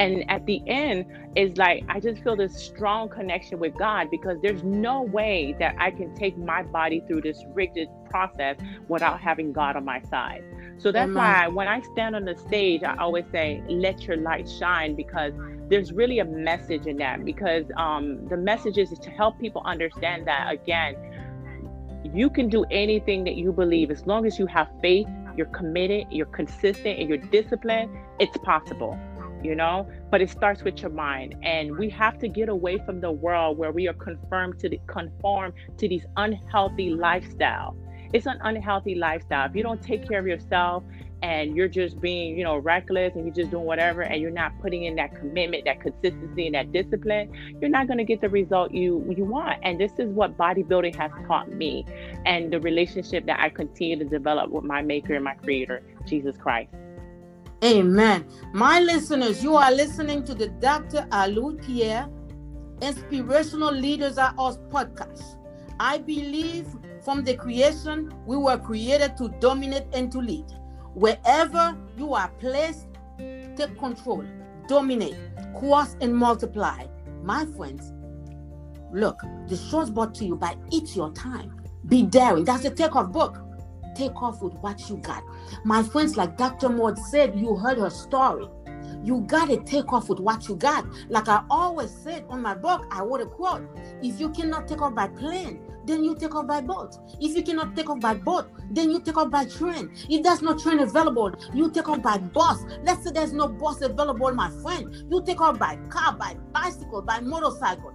and 0.00 0.28
at 0.30 0.44
the 0.46 0.62
end 0.66 1.04
is 1.36 1.56
like 1.58 1.84
i 1.88 2.00
just 2.00 2.22
feel 2.22 2.34
this 2.34 2.56
strong 2.56 3.08
connection 3.08 3.58
with 3.58 3.76
god 3.78 4.08
because 4.10 4.38
there's 4.42 4.64
no 4.64 5.02
way 5.02 5.54
that 5.58 5.74
i 5.78 5.90
can 5.90 6.12
take 6.14 6.36
my 6.38 6.62
body 6.62 7.04
through 7.06 7.20
this 7.20 7.44
rigid 7.52 7.86
process 8.08 8.56
without 8.88 9.20
having 9.20 9.52
god 9.52 9.76
on 9.76 9.84
my 9.84 10.02
side. 10.02 10.42
So 10.78 10.90
that's 10.90 11.12
why 11.12 11.46
when 11.46 11.68
i 11.68 11.80
stand 11.92 12.16
on 12.16 12.24
the 12.24 12.36
stage 12.36 12.82
i 12.82 12.96
always 12.96 13.26
say 13.30 13.62
let 13.68 14.02
your 14.04 14.16
light 14.16 14.48
shine 14.48 14.96
because 14.96 15.34
there's 15.68 15.92
really 15.92 16.18
a 16.18 16.24
message 16.24 16.86
in 16.86 16.96
that 16.96 17.24
because 17.24 17.66
um, 17.76 18.26
the 18.26 18.36
message 18.36 18.78
is 18.78 18.90
to 18.98 19.10
help 19.10 19.38
people 19.38 19.62
understand 19.64 20.26
that 20.26 20.50
again 20.50 20.96
you 22.12 22.30
can 22.30 22.48
do 22.48 22.64
anything 22.70 23.22
that 23.24 23.36
you 23.36 23.52
believe. 23.52 23.90
As 23.90 24.04
long 24.06 24.26
as 24.26 24.38
you 24.38 24.46
have 24.46 24.68
faith 24.80 25.06
you're 25.36 25.46
committed 25.46 26.06
you're 26.10 26.26
consistent 26.26 26.98
and 26.98 27.08
you're 27.08 27.18
disciplined 27.18 27.90
it's 28.18 28.36
possible 28.38 28.98
you 29.42 29.54
know? 29.54 29.88
But 30.10 30.22
it 30.22 30.30
starts 30.30 30.62
with 30.62 30.80
your 30.80 30.90
mind. 30.90 31.36
And 31.42 31.76
we 31.76 31.88
have 31.90 32.18
to 32.18 32.28
get 32.28 32.48
away 32.48 32.78
from 32.84 33.00
the 33.00 33.10
world 33.10 33.58
where 33.58 33.72
we 33.72 33.88
are 33.88 33.94
confirmed 33.94 34.58
to 34.60 34.68
the, 34.68 34.80
conform 34.86 35.52
to 35.78 35.88
these 35.88 36.06
unhealthy 36.16 36.90
lifestyle. 36.90 37.76
It's 38.12 38.26
an 38.26 38.38
unhealthy 38.42 38.96
lifestyle. 38.96 39.48
If 39.48 39.54
you 39.54 39.62
don't 39.62 39.80
take 39.80 40.08
care 40.08 40.18
of 40.18 40.26
yourself 40.26 40.82
and 41.22 41.54
you're 41.54 41.68
just 41.68 42.00
being 42.00 42.36
you 42.36 42.44
know 42.44 42.56
reckless 42.56 43.14
and 43.14 43.24
you're 43.26 43.34
just 43.34 43.50
doing 43.50 43.64
whatever 43.64 44.02
and 44.02 44.20
you're 44.20 44.30
not 44.30 44.52
putting 44.60 44.84
in 44.84 44.96
that 44.96 45.14
commitment 45.14 45.64
that 45.64 45.80
consistency 45.80 46.46
and 46.46 46.54
that 46.54 46.72
discipline 46.72 47.30
you're 47.60 47.70
not 47.70 47.86
going 47.86 47.98
to 47.98 48.04
get 48.04 48.20
the 48.20 48.28
result 48.28 48.72
you 48.72 49.04
you 49.16 49.24
want. 49.24 49.58
And 49.62 49.78
this 49.78 49.92
is 49.98 50.08
what 50.10 50.36
bodybuilding 50.36 50.96
has 50.96 51.10
taught 51.26 51.50
me 51.52 51.84
and 52.24 52.52
the 52.52 52.60
relationship 52.60 53.26
that 53.26 53.38
i 53.40 53.48
continue 53.48 53.98
to 53.98 54.04
develop 54.04 54.50
with 54.50 54.64
my 54.64 54.82
maker 54.82 55.14
and 55.14 55.24
my 55.24 55.34
creator 55.34 55.82
jesus 56.06 56.36
christ 56.36 56.70
Amen. 57.62 58.26
My 58.54 58.80
listeners, 58.80 59.44
you 59.44 59.54
are 59.54 59.70
listening 59.70 60.24
to 60.24 60.34
the 60.34 60.48
Dr. 60.48 61.06
Alourdes 61.12 61.66
Pierre 61.66 62.08
Inspirational 62.80 63.70
Leaders 63.72 64.16
Are 64.16 64.34
Us 64.38 64.56
podcast. 64.70 65.36
I 65.78 65.98
believe 65.98 66.66
from 67.04 67.22
the 67.22 67.34
creation, 67.34 68.10
we 68.24 68.38
were 68.38 68.56
created 68.56 69.14
to 69.18 69.28
dominate 69.40 69.84
and 69.92 70.10
to 70.12 70.20
lead. 70.20 70.46
Wherever 70.94 71.76
you 71.98 72.14
are 72.14 72.28
placed, 72.38 72.86
take 73.18 73.78
control, 73.78 74.24
dominate, 74.66 75.16
cross, 75.58 75.96
and 76.00 76.16
multiply. 76.16 76.86
My 77.22 77.44
friends, 77.44 77.92
look, 78.90 79.20
the 79.48 79.56
show's 79.56 79.90
brought 79.90 80.14
to 80.14 80.24
you 80.24 80.34
by 80.34 80.56
Eat 80.70 80.96
Your 80.96 81.12
Time. 81.12 81.60
Be 81.86 82.04
daring. 82.04 82.44
That's 82.44 82.62
the 82.62 82.70
takeoff 82.70 83.12
book 83.12 83.38
take 83.94 84.22
off 84.22 84.42
with 84.42 84.54
what 84.54 84.88
you 84.88 84.96
got. 84.98 85.22
My 85.64 85.82
friends, 85.82 86.16
like 86.16 86.36
Dr. 86.36 86.68
Maude 86.68 86.98
said, 86.98 87.38
you 87.38 87.56
heard 87.56 87.78
her 87.78 87.90
story. 87.90 88.46
You 89.02 89.20
got 89.22 89.48
to 89.48 89.58
take 89.58 89.92
off 89.92 90.08
with 90.08 90.20
what 90.20 90.48
you 90.48 90.56
got. 90.56 90.84
Like 91.08 91.28
I 91.28 91.42
always 91.48 91.90
said 91.90 92.24
on 92.28 92.42
my 92.42 92.54
book, 92.54 92.86
I 92.90 93.02
wrote 93.02 93.20
a 93.20 93.26
quote 93.26 93.62
If 94.02 94.20
you 94.20 94.30
cannot 94.30 94.68
take 94.68 94.82
off 94.82 94.94
by 94.94 95.08
plane, 95.08 95.60
then 95.84 96.04
you 96.04 96.14
take 96.14 96.34
off 96.34 96.46
by 96.46 96.60
boat. 96.60 96.96
If 97.20 97.36
you 97.36 97.42
cannot 97.42 97.74
take 97.74 97.88
off 97.88 98.00
by 98.00 98.14
boat, 98.14 98.50
then 98.70 98.90
you 98.90 99.00
take 99.00 99.16
off 99.16 99.30
by 99.30 99.46
train. 99.46 99.90
If 100.08 100.22
there's 100.22 100.42
no 100.42 100.56
train 100.56 100.80
available, 100.80 101.32
you 101.54 101.70
take 101.70 101.88
off 101.88 102.02
by 102.02 102.18
bus. 102.18 102.64
Let's 102.82 103.04
say 103.04 103.10
there's 103.12 103.32
no 103.32 103.48
bus 103.48 103.80
available, 103.80 104.32
my 104.34 104.50
friend. 104.62 104.94
You 105.10 105.22
take 105.24 105.40
off 105.40 105.58
by 105.58 105.76
car, 105.88 106.14
by 106.14 106.36
bicycle, 106.52 107.02
by 107.02 107.20
motorcycle. 107.20 107.92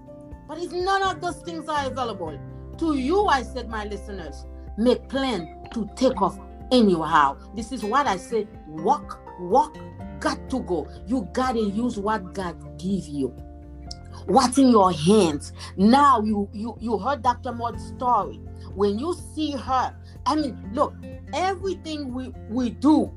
But 0.47 0.59
if 0.59 0.71
none 0.71 1.03
of 1.03 1.21
those 1.21 1.37
things 1.37 1.69
are 1.69 1.87
available, 1.87 2.39
to 2.79 2.95
you, 2.95 3.25
I 3.25 3.43
said, 3.43 3.69
my 3.69 3.85
listeners, 3.85 4.45
make 4.77 5.07
plan 5.07 5.64
to 5.75 5.89
take 5.95 6.21
off 6.21 6.39
anyhow. 6.71 7.37
This 7.53 7.71
is 7.71 7.83
what 7.83 8.07
I 8.07 8.15
say 8.17 8.47
walk, 8.67 9.19
walk, 9.39 9.77
got 10.19 10.49
to 10.49 10.61
go. 10.61 10.87
You 11.05 11.27
gotta 11.33 11.59
use 11.59 11.99
what 11.99 12.33
God 12.33 12.55
give 12.79 13.05
you. 13.05 13.27
What's 14.25 14.57
in 14.57 14.69
your 14.69 14.91
hands? 14.91 15.51
Now 15.75 16.21
you 16.21 16.49
you 16.53 16.75
you 16.79 16.97
heard 16.97 17.21
Dr. 17.21 17.51
Maude's 17.51 17.85
story. 17.87 18.39
When 18.73 18.97
you 18.97 19.15
see 19.35 19.51
her, 19.51 19.95
I 20.25 20.35
mean, 20.35 20.57
look, 20.73 20.95
everything 21.33 22.13
we 22.13 22.33
we 22.49 22.69
do 22.71 23.11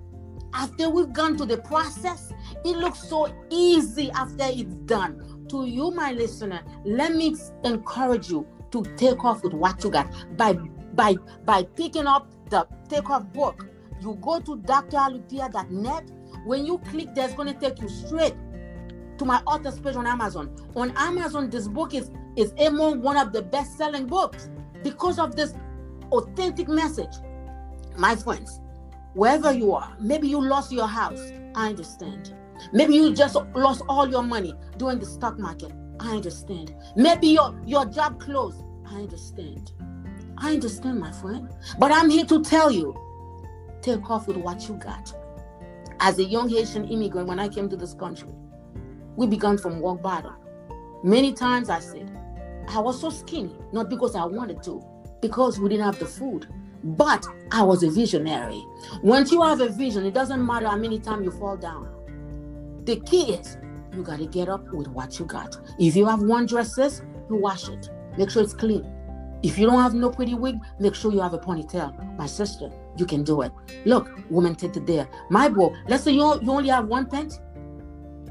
after 0.52 0.90
we've 0.90 1.12
gone 1.12 1.36
to 1.36 1.46
the 1.46 1.58
process, 1.58 2.32
it 2.64 2.76
looks 2.76 3.08
so 3.08 3.32
easy 3.50 4.10
after 4.10 4.44
it's 4.44 4.74
done. 4.86 5.46
To 5.50 5.64
you, 5.64 5.92
my 5.92 6.12
listener, 6.12 6.62
let 6.84 7.14
me 7.14 7.36
encourage 7.64 8.30
you 8.30 8.46
to 8.72 8.82
take 8.96 9.24
off 9.24 9.42
with 9.44 9.54
what 9.54 9.82
you 9.84 9.90
got 9.90 10.12
by 10.36 10.54
by 10.94 11.14
by 11.44 11.62
picking 11.62 12.06
up 12.06 12.30
the 12.50 12.66
takeoff 12.88 13.24
book. 13.32 13.66
You 14.00 14.16
go 14.20 14.40
to 14.40 14.56
dralourdespierre.net. 14.56 16.10
When 16.44 16.64
you 16.64 16.78
click, 16.78 17.14
there's 17.14 17.34
going 17.34 17.52
to 17.52 17.58
take 17.58 17.80
you 17.80 17.88
straight 17.88 18.34
to 19.18 19.24
my 19.24 19.42
author's 19.46 19.80
page 19.80 19.96
on 19.96 20.06
Amazon. 20.06 20.54
On 20.76 20.92
Amazon, 20.96 21.50
this 21.50 21.68
book 21.68 21.94
is 21.94 22.10
is 22.36 22.52
among 22.58 23.02
one 23.02 23.16
of 23.16 23.32
the 23.32 23.42
best-selling 23.42 24.06
books 24.06 24.48
because 24.84 25.18
of 25.18 25.34
this 25.34 25.54
authentic 26.12 26.68
message. 26.68 27.12
My 27.96 28.14
friends, 28.14 28.60
wherever 29.14 29.52
you 29.52 29.72
are, 29.72 29.96
maybe 29.98 30.28
you 30.28 30.40
lost 30.40 30.70
your 30.70 30.86
house. 30.86 31.32
I 31.56 31.70
understand. 31.70 32.32
Maybe 32.72 32.94
you 32.94 33.12
just 33.12 33.34
lost 33.56 33.82
all 33.88 34.08
your 34.08 34.22
money 34.22 34.54
during 34.76 35.00
the 35.00 35.06
stock 35.06 35.38
market. 35.38 35.72
I 35.98 36.10
understand. 36.10 36.74
Maybe 36.96 37.28
your, 37.28 37.60
your 37.66 37.86
job 37.86 38.20
closed. 38.20 38.62
I 38.86 38.94
understand. 38.94 39.72
I 40.40 40.52
understand, 40.52 41.00
my 41.00 41.12
friend. 41.12 41.48
But 41.78 41.92
I'm 41.92 42.08
here 42.08 42.24
to 42.26 42.42
tell 42.42 42.70
you 42.70 42.96
take 43.82 44.10
off 44.10 44.26
with 44.26 44.36
what 44.36 44.68
you 44.68 44.74
got. 44.74 45.12
As 46.00 46.18
a 46.18 46.24
young 46.24 46.48
Haitian 46.48 46.88
immigrant, 46.88 47.28
when 47.28 47.38
I 47.38 47.48
came 47.48 47.68
to 47.68 47.76
this 47.76 47.94
country, 47.94 48.28
we 49.16 49.26
began 49.26 49.58
from 49.58 49.82
rock 49.82 50.02
bottom. 50.02 50.34
Many 51.02 51.32
times 51.32 51.70
I 51.70 51.80
said, 51.80 52.10
I 52.68 52.80
was 52.80 53.00
so 53.00 53.10
skinny, 53.10 53.56
not 53.72 53.88
because 53.88 54.14
I 54.14 54.24
wanted 54.24 54.62
to, 54.64 54.84
because 55.20 55.58
we 55.58 55.68
didn't 55.68 55.84
have 55.84 55.98
the 55.98 56.06
food. 56.06 56.46
But 56.84 57.26
I 57.50 57.62
was 57.62 57.82
a 57.82 57.90
visionary. 57.90 58.64
Once 59.02 59.32
you 59.32 59.42
have 59.42 59.60
a 59.60 59.68
vision, 59.68 60.06
it 60.06 60.14
doesn't 60.14 60.44
matter 60.44 60.68
how 60.68 60.76
many 60.76 61.00
times 61.00 61.24
you 61.24 61.32
fall 61.32 61.56
down. 61.56 61.88
The 62.84 63.00
key 63.00 63.32
is 63.32 63.58
you 63.92 64.02
got 64.02 64.18
to 64.18 64.26
get 64.26 64.48
up 64.48 64.72
with 64.72 64.86
what 64.88 65.18
you 65.18 65.24
got. 65.24 65.56
If 65.78 65.96
you 65.96 66.06
have 66.06 66.22
one 66.22 66.46
dresses, 66.46 67.02
you 67.28 67.36
wash 67.36 67.68
it. 67.68 67.90
Make 68.16 68.30
sure 68.30 68.42
it's 68.42 68.54
clean. 68.54 68.86
If 69.42 69.56
you 69.56 69.66
don't 69.66 69.80
have 69.80 69.94
no 69.94 70.10
pretty 70.10 70.34
wig, 70.34 70.58
make 70.80 70.94
sure 70.94 71.12
you 71.12 71.20
have 71.20 71.32
a 71.32 71.38
ponytail. 71.38 72.16
My 72.16 72.26
sister, 72.26 72.70
you 72.96 73.06
can 73.06 73.22
do 73.22 73.42
it. 73.42 73.52
Look, 73.84 74.10
woman 74.30 74.56
tinted 74.56 74.86
there. 74.86 75.08
My 75.30 75.48
bro, 75.48 75.74
let's 75.86 76.04
say 76.04 76.12
you, 76.12 76.40
you 76.42 76.50
only 76.50 76.70
have 76.70 76.86
one 76.86 77.06
pant, 77.06 77.40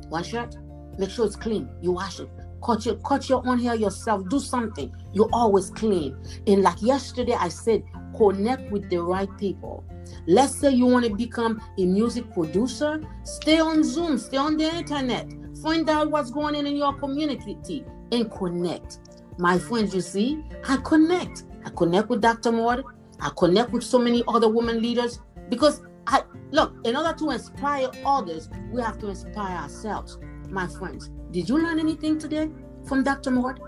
one 0.09 0.23
shirt. 0.23 0.55
Make 0.97 1.09
sure 1.09 1.25
it's 1.25 1.35
clean. 1.35 1.69
You 1.81 1.91
wash 1.93 2.19
it. 2.19 2.29
Cut 2.63 2.85
your 2.85 2.95
cut 2.97 3.29
your 3.29 3.47
own 3.47 3.59
hair 3.59 3.75
yourself. 3.75 4.27
Do 4.29 4.39
something. 4.39 4.93
You're 5.13 5.29
always 5.31 5.69
clean. 5.69 6.17
And 6.47 6.63
like 6.63 6.81
yesterday, 6.81 7.33
I 7.33 7.49
said, 7.49 7.83
connect 8.17 8.71
with 8.71 8.89
the 8.89 8.97
right 8.97 9.29
people. 9.37 9.85
Let's 10.25 10.55
say 10.55 10.71
you 10.71 10.87
want 10.87 11.05
to 11.05 11.15
become 11.15 11.61
a 11.77 11.85
music 11.85 12.33
producer. 12.33 13.01
Stay 13.23 13.59
on 13.59 13.83
Zoom. 13.83 14.17
Stay 14.17 14.37
on 14.37 14.57
the 14.57 14.75
internet. 14.75 15.31
Find 15.61 15.89
out 15.89 16.11
what's 16.11 16.31
going 16.31 16.55
on 16.55 16.65
in 16.65 16.75
your 16.75 16.93
community 16.93 17.85
and 18.11 18.31
connect 18.31 18.99
my 19.37 19.59
friends, 19.59 19.93
you 19.93 20.01
see, 20.01 20.43
I 20.67 20.77
connect. 20.77 21.43
I 21.65 21.69
connect 21.69 22.09
with 22.09 22.21
Dr. 22.21 22.51
Maude. 22.51 22.83
I 23.19 23.31
connect 23.37 23.71
with 23.71 23.83
so 23.83 23.99
many 23.99 24.23
other 24.27 24.49
women 24.49 24.81
leaders 24.81 25.19
because 25.49 25.81
I 26.07 26.23
look, 26.51 26.75
in 26.85 26.95
order 26.95 27.13
to 27.17 27.31
inspire 27.31 27.89
others, 28.05 28.49
we 28.71 28.81
have 28.81 28.97
to 28.99 29.09
inspire 29.09 29.57
ourselves. 29.57 30.17
My 30.49 30.67
friends, 30.67 31.09
did 31.31 31.49
you 31.49 31.57
learn 31.57 31.79
anything 31.79 32.17
today 32.17 32.49
from 32.87 33.03
Dr. 33.03 33.31
Maude? 33.31 33.59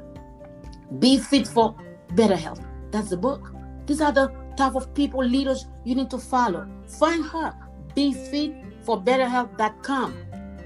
Be 1.00 1.18
fit 1.18 1.48
for 1.48 1.76
better 2.14 2.36
health. 2.36 2.62
That's 2.92 3.10
the 3.10 3.18
book. 3.18 3.54
These 3.86 4.02
are 4.02 4.12
the 4.12 4.32
type 4.58 4.76
of 4.76 4.94
people, 4.94 5.24
leaders 5.24 5.66
you 5.84 5.96
need 5.96 6.10
to 6.10 6.18
follow. 6.18 6.68
Find 6.88 7.24
her. 7.26 7.54
Be 7.96 8.14
fit 8.14 8.56
for 8.84 9.00
better 9.00 9.28
health.com. 9.28 10.18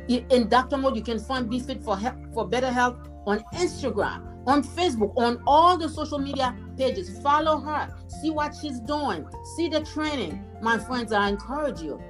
In 0.07 0.47
Dr. 0.49 0.77
Maude, 0.77 0.97
you 0.97 1.03
can 1.03 1.19
find 1.19 1.49
Be 1.49 1.59
Fit 1.59 1.81
for 1.81 1.97
Health 1.97 2.17
for 2.33 2.47
Better 2.47 2.69
Health 2.69 2.97
on 3.25 3.39
Instagram 3.53 4.32
on 4.45 4.63
Facebook, 4.63 5.13
on 5.15 5.41
all 5.47 5.77
the 5.77 5.89
social 5.89 6.19
media 6.19 6.55
pages. 6.77 7.19
Follow 7.21 7.59
her, 7.59 7.93
see 8.21 8.29
what 8.29 8.55
she's 8.55 8.79
doing, 8.79 9.25
see 9.55 9.69
the 9.69 9.81
training. 9.81 10.43
My 10.61 10.77
friends, 10.77 11.11
I 11.11 11.29
encourage 11.29 11.81
you. 11.81 12.01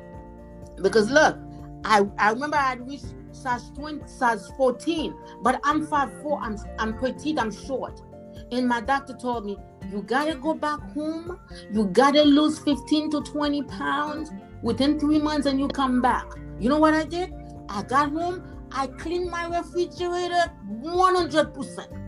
Because 0.81 1.09
look, 1.09 1.37
I, 1.85 2.03
I 2.17 2.31
remember 2.31 2.57
I 2.57 2.75
reached 2.75 3.13
size 3.31 3.69
20, 3.71 4.07
size 4.07 4.49
14, 4.57 5.13
but 5.41 5.59
I'm 5.63 5.85
5'4, 5.85 6.39
I'm 6.41 6.57
I'm 6.79 6.97
petite, 6.99 7.39
I'm 7.39 7.51
short. 7.51 8.01
And 8.51 8.67
my 8.67 8.81
doctor 8.81 9.13
told 9.13 9.45
me, 9.45 9.57
you 9.91 10.01
gotta 10.01 10.35
go 10.35 10.53
back 10.53 10.79
home. 10.93 11.39
You 11.71 11.85
gotta 11.85 12.23
lose 12.23 12.59
15 12.59 13.11
to 13.11 13.21
20 13.21 13.63
pounds 13.63 14.31
within 14.61 14.99
three 14.99 15.19
months 15.19 15.45
and 15.45 15.59
you 15.59 15.67
come 15.67 16.01
back. 16.01 16.25
You 16.59 16.69
know 16.69 16.79
what 16.79 16.93
I 16.93 17.03
did? 17.03 17.33
I 17.69 17.83
got 17.83 18.11
home, 18.11 18.43
I 18.71 18.87
cleaned 18.87 19.29
my 19.29 19.45
refrigerator 19.57 20.51
100%. 20.81 22.02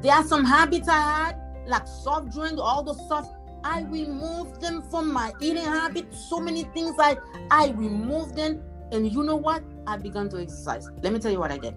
There 0.00 0.12
are 0.12 0.24
some 0.24 0.44
habits 0.44 0.88
I 0.88 1.00
had, 1.00 1.36
like 1.66 1.86
soft 1.86 2.32
drink, 2.32 2.58
all 2.58 2.82
the 2.82 2.94
stuff. 2.94 3.28
I 3.64 3.82
removed 3.82 4.60
them 4.60 4.82
from 4.90 5.12
my 5.12 5.32
eating 5.40 5.64
habit. 5.64 6.14
So 6.14 6.40
many 6.40 6.64
things 6.64 6.94
I 6.98 7.16
I 7.50 7.70
removed 7.70 8.36
them, 8.36 8.62
and 8.92 9.10
you 9.10 9.22
know 9.22 9.36
what? 9.36 9.62
I 9.86 9.96
began 9.96 10.28
to 10.30 10.40
exercise. 10.40 10.88
Let 11.02 11.12
me 11.12 11.18
tell 11.18 11.32
you 11.32 11.40
what 11.40 11.50
I 11.50 11.58
did. 11.58 11.74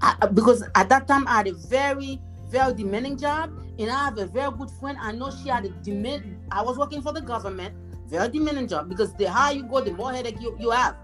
I, 0.00 0.26
because 0.32 0.62
at 0.74 0.88
that 0.88 1.06
time 1.08 1.26
I 1.26 1.38
had 1.38 1.48
a 1.48 1.54
very 1.54 2.20
very 2.48 2.74
demanding 2.74 3.18
job, 3.18 3.50
and 3.78 3.90
I 3.90 4.04
have 4.04 4.18
a 4.18 4.26
very 4.26 4.50
good 4.52 4.70
friend. 4.80 4.96
I 5.00 5.12
know 5.12 5.30
she 5.30 5.48
had 5.48 5.64
a 5.64 5.70
demand. 5.70 6.38
I 6.50 6.62
was 6.62 6.78
working 6.78 7.02
for 7.02 7.12
the 7.12 7.20
government, 7.20 7.74
very 8.06 8.28
demanding 8.28 8.68
job 8.68 8.88
because 8.88 9.12
the 9.14 9.24
higher 9.24 9.54
you 9.54 9.64
go, 9.64 9.80
the 9.80 9.92
more 9.92 10.12
headache 10.12 10.40
you, 10.40 10.56
you 10.58 10.70
have. 10.70 10.96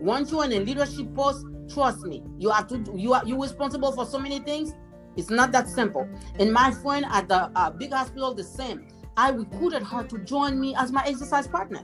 Once 0.00 0.30
you're 0.30 0.44
in 0.44 0.52
a 0.52 0.60
leadership 0.60 1.14
post, 1.14 1.44
trust 1.72 2.00
me, 2.00 2.22
you 2.38 2.50
have 2.50 2.66
to 2.68 2.84
you 2.94 3.12
are 3.12 3.24
you 3.24 3.40
responsible 3.40 3.92
for 3.92 4.04
so 4.04 4.18
many 4.18 4.40
things. 4.40 4.72
It's 5.18 5.30
not 5.30 5.50
that 5.50 5.68
simple. 5.68 6.08
And 6.38 6.52
my 6.52 6.70
friend 6.70 7.04
at 7.10 7.28
the 7.28 7.50
uh, 7.56 7.70
big 7.70 7.92
hospital, 7.92 8.34
the 8.34 8.44
same. 8.44 8.86
I 9.16 9.30
recruited 9.30 9.82
her 9.82 10.04
to 10.04 10.18
join 10.20 10.60
me 10.60 10.76
as 10.76 10.92
my 10.92 11.04
exercise 11.04 11.48
partner. 11.48 11.80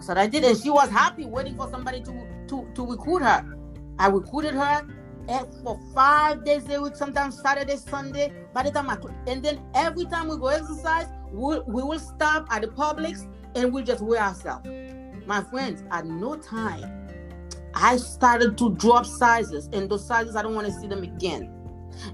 So 0.00 0.14
I 0.14 0.26
did, 0.26 0.42
and 0.42 0.56
she 0.56 0.70
was 0.70 0.88
happy, 0.88 1.26
waiting 1.26 1.56
for 1.56 1.68
somebody 1.70 2.00
to 2.00 2.26
to 2.48 2.66
to 2.74 2.86
recruit 2.86 3.22
her. 3.22 3.44
I 3.98 4.08
recruited 4.08 4.54
her 4.54 4.86
for 5.62 5.78
five 5.94 6.42
days 6.44 6.66
a 6.70 6.80
week, 6.80 6.96
sometimes 6.96 7.38
Saturday, 7.38 7.76
Sunday. 7.76 8.32
By 8.54 8.62
the 8.62 8.70
time 8.70 8.88
I 8.88 8.96
and 9.26 9.42
then 9.42 9.60
every 9.74 10.06
time 10.06 10.28
we 10.28 10.38
go 10.38 10.46
exercise, 10.46 11.06
we'll, 11.30 11.64
we 11.66 11.82
will 11.82 11.98
stop 11.98 12.46
at 12.50 12.62
the 12.62 12.68
Publix 12.68 13.26
and 13.54 13.74
we'll 13.74 13.84
just 13.84 14.02
weigh 14.02 14.18
ourselves. 14.18 14.66
My 15.26 15.42
friends, 15.42 15.84
at 15.90 16.06
no 16.06 16.36
time, 16.36 17.08
I 17.74 17.98
started 17.98 18.56
to 18.56 18.74
drop 18.76 19.04
sizes, 19.04 19.68
and 19.74 19.90
those 19.90 20.06
sizes 20.06 20.34
I 20.34 20.40
don't 20.42 20.54
want 20.54 20.66
to 20.66 20.72
see 20.72 20.86
them 20.86 21.02
again. 21.02 21.55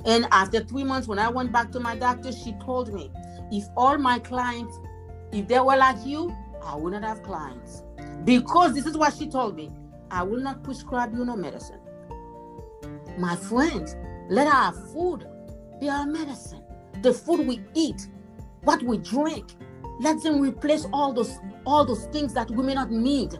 And 0.05 0.27
after 0.31 0.61
three 0.61 0.85
months, 0.85 1.09
when 1.09 1.19
I 1.19 1.29
went 1.29 1.53
back 1.53 1.71
to 1.73 1.81
my 1.81 1.97
doctor, 1.97 2.33
she 2.33 2.53
told 2.65 2.93
me, 2.93 3.11
if 3.51 3.65
all 3.77 3.99
my 3.99 4.19
clients, 4.19 4.79
if 5.33 5.49
they 5.49 5.61
were 5.61 5.77
like 5.77 6.05
you, 6.05 6.35
I 6.65 6.77
would 6.77 6.93
not 6.93 7.05
have 7.05 7.23
clients. 7.23 7.83
Because 8.25 8.75
this 8.75 8.87
is 8.87 8.97
what 8.97 9.15
she 9.15 9.29
told 9.29 9.57
me. 9.57 9.71
I 10.11 10.23
will 10.23 10.41
not 10.41 10.63
prescribe 10.63 11.15
you 11.15 11.25
no 11.25 11.37
medicine. 11.37 11.81
My 13.19 13.35
friends, 13.37 13.97
let 14.29 14.47
our 14.47 14.73
food 14.73 15.27
be 15.81 15.89
our 15.89 16.07
medicine. 16.07 16.63
The 17.03 17.13
food 17.13 17.47
we 17.47 17.61
eat, 17.75 18.07
what 18.65 18.83
we 18.83 18.99
drink, 18.99 19.47
let 20.01 20.23
them 20.23 20.41
replace 20.41 20.87
all 20.93 21.13
those 21.13 21.39
all 21.67 21.85
those 21.85 22.07
things 22.07 22.35
that 22.35 22.51
we 22.51 22.63
may 22.63 22.75
not 22.75 22.91
need. 22.91 23.39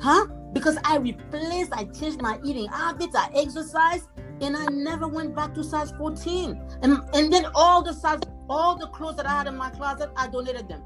Huh? 0.00 0.26
Because 0.52 0.78
I 0.84 0.96
replaced, 0.96 1.72
I 1.72 1.84
changed 1.84 2.22
my 2.22 2.38
eating 2.44 2.66
habits, 2.68 3.14
I 3.14 3.30
exercised, 3.34 4.08
and 4.40 4.56
I 4.56 4.66
never 4.66 5.08
went 5.08 5.34
back 5.34 5.54
to 5.54 5.64
size 5.64 5.90
14. 5.92 6.60
And, 6.82 7.00
and 7.14 7.32
then 7.32 7.46
all 7.54 7.82
the 7.82 7.92
size, 7.92 8.20
all 8.48 8.76
the 8.76 8.86
clothes 8.88 9.16
that 9.16 9.26
I 9.26 9.38
had 9.38 9.46
in 9.46 9.56
my 9.56 9.70
closet, 9.70 10.10
I 10.16 10.28
donated 10.28 10.68
them. 10.68 10.82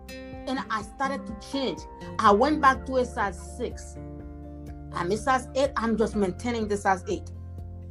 And 0.47 0.59
I 0.71 0.83
started 0.83 1.27
to 1.27 1.51
change. 1.51 1.79
I 2.19 2.33
went 2.33 2.61
back 2.61 2.87
to 2.87 2.97
a 2.97 3.05
size 3.05 3.39
six. 3.57 3.97
I'm 4.93 5.11
a 5.11 5.17
size 5.17 5.49
eight. 5.55 5.71
I'm 5.77 5.97
just 5.97 6.17
maintaining 6.17 6.69
the 6.69 6.77
size 6.77 7.05
eight. 7.09 7.31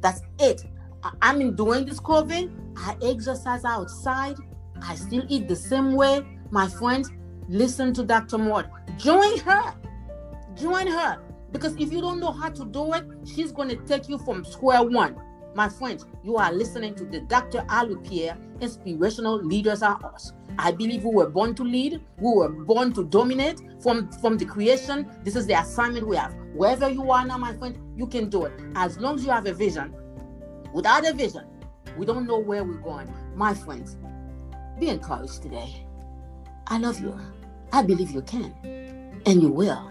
That's 0.00 0.22
it. 0.38 0.64
I 1.20 1.34
mean, 1.34 1.54
during 1.54 1.84
this 1.84 2.00
COVID, 2.00 2.52
I 2.76 2.96
exercise 3.02 3.64
outside. 3.64 4.36
I 4.82 4.94
still 4.94 5.24
eat 5.28 5.48
the 5.48 5.56
same 5.56 5.94
way. 5.94 6.22
My 6.50 6.68
friends, 6.68 7.10
listen 7.48 7.92
to 7.94 8.04
Dr. 8.04 8.38
Maude. 8.38 8.68
Join 8.98 9.38
her. 9.40 9.74
Join 10.54 10.86
her. 10.86 11.20
Because 11.50 11.74
if 11.76 11.92
you 11.92 12.00
don't 12.00 12.18
know 12.18 12.32
how 12.32 12.48
to 12.50 12.64
do 12.64 12.94
it, 12.94 13.04
she's 13.24 13.52
going 13.52 13.68
to 13.68 13.76
take 13.76 14.08
you 14.08 14.18
from 14.18 14.44
square 14.44 14.82
one. 14.82 15.16
My 15.54 15.68
friends, 15.68 16.06
you 16.24 16.38
are 16.38 16.50
listening 16.50 16.94
to 16.94 17.04
the 17.04 17.20
Dr. 17.20 17.62
Alourdes 17.68 18.08
Pierre 18.08 18.38
Inspirational 18.62 19.42
Leaders 19.44 19.82
Are 19.82 20.00
Us. 20.02 20.32
I 20.58 20.72
believe 20.72 21.04
we 21.04 21.14
were 21.14 21.28
born 21.28 21.54
to 21.56 21.62
lead. 21.62 22.00
We 22.18 22.34
were 22.34 22.48
born 22.48 22.94
to 22.94 23.04
dominate 23.04 23.60
from, 23.82 24.10
from 24.12 24.38
the 24.38 24.46
creation. 24.46 25.06
This 25.24 25.36
is 25.36 25.46
the 25.46 25.60
assignment 25.60 26.06
we 26.06 26.16
have. 26.16 26.34
Wherever 26.54 26.88
you 26.88 27.10
are 27.10 27.26
now, 27.26 27.36
my 27.36 27.52
friend, 27.54 27.78
you 27.98 28.06
can 28.06 28.30
do 28.30 28.46
it. 28.46 28.52
As 28.76 28.96
long 28.96 29.16
as 29.16 29.24
you 29.24 29.30
have 29.30 29.44
a 29.46 29.52
vision. 29.52 29.94
Without 30.72 31.06
a 31.06 31.12
vision, 31.12 31.44
we 31.98 32.06
don't 32.06 32.26
know 32.26 32.38
where 32.38 32.64
we're 32.64 32.78
going. 32.78 33.12
My 33.34 33.52
friends, 33.52 33.98
be 34.80 34.88
encouraged 34.88 35.42
today. 35.42 35.86
I 36.66 36.78
love 36.78 36.98
you. 36.98 37.18
I 37.72 37.82
believe 37.82 38.10
you 38.10 38.22
can. 38.22 38.54
And 39.26 39.42
you 39.42 39.50
will. 39.50 39.90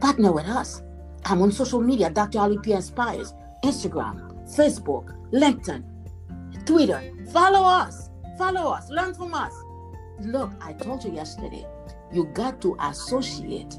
Partner 0.00 0.32
with 0.32 0.46
us. 0.46 0.82
I'm 1.26 1.42
on 1.42 1.52
social 1.52 1.82
media, 1.82 2.08
Dr. 2.08 2.38
Ali. 2.38 2.58
Inspires, 2.64 3.34
Instagram, 3.64 4.27
Facebook, 4.56 5.14
LinkedIn, 5.32 5.84
Twitter. 6.64 7.02
Follow 7.32 7.62
us. 7.62 8.10
Follow 8.36 8.70
us. 8.72 8.88
Learn 8.90 9.14
from 9.14 9.34
us. 9.34 9.52
Look, 10.20 10.52
I 10.60 10.72
told 10.72 11.04
you 11.04 11.12
yesterday, 11.12 11.66
you 12.12 12.26
got 12.34 12.60
to 12.62 12.76
associate 12.80 13.76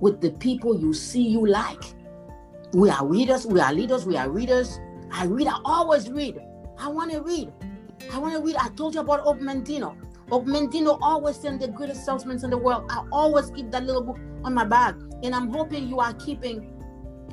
with 0.00 0.20
the 0.20 0.30
people 0.32 0.78
you 0.78 0.92
see 0.94 1.26
you 1.26 1.46
like. 1.46 1.82
We 2.72 2.90
are 2.90 3.06
readers, 3.06 3.46
we 3.46 3.60
are 3.60 3.72
leaders, 3.72 4.06
we 4.06 4.16
are 4.16 4.30
readers. 4.30 4.78
I 5.12 5.24
read, 5.24 5.46
I 5.46 5.58
always 5.64 6.10
read. 6.10 6.38
I 6.78 6.88
want 6.88 7.12
to 7.12 7.20
read. 7.20 7.52
I 8.12 8.18
want 8.18 8.34
to 8.34 8.40
read. 8.40 8.56
I 8.56 8.68
told 8.70 8.94
you 8.94 9.00
about 9.00 9.20
Og 9.20 9.38
Mandino. 9.38 9.96
Og 10.30 10.44
Mandino 10.44 10.98
always 11.00 11.36
send 11.36 11.60
the 11.60 11.68
greatest 11.68 12.04
salesmen 12.04 12.42
in 12.42 12.50
the 12.50 12.58
world. 12.58 12.86
I 12.90 13.06
always 13.12 13.50
keep 13.50 13.70
that 13.70 13.84
little 13.84 14.02
book 14.02 14.18
on 14.44 14.54
my 14.54 14.64
bag. 14.64 14.96
And 15.22 15.34
I'm 15.34 15.48
hoping 15.48 15.88
you 15.88 16.00
are 16.00 16.12
keeping 16.14 16.72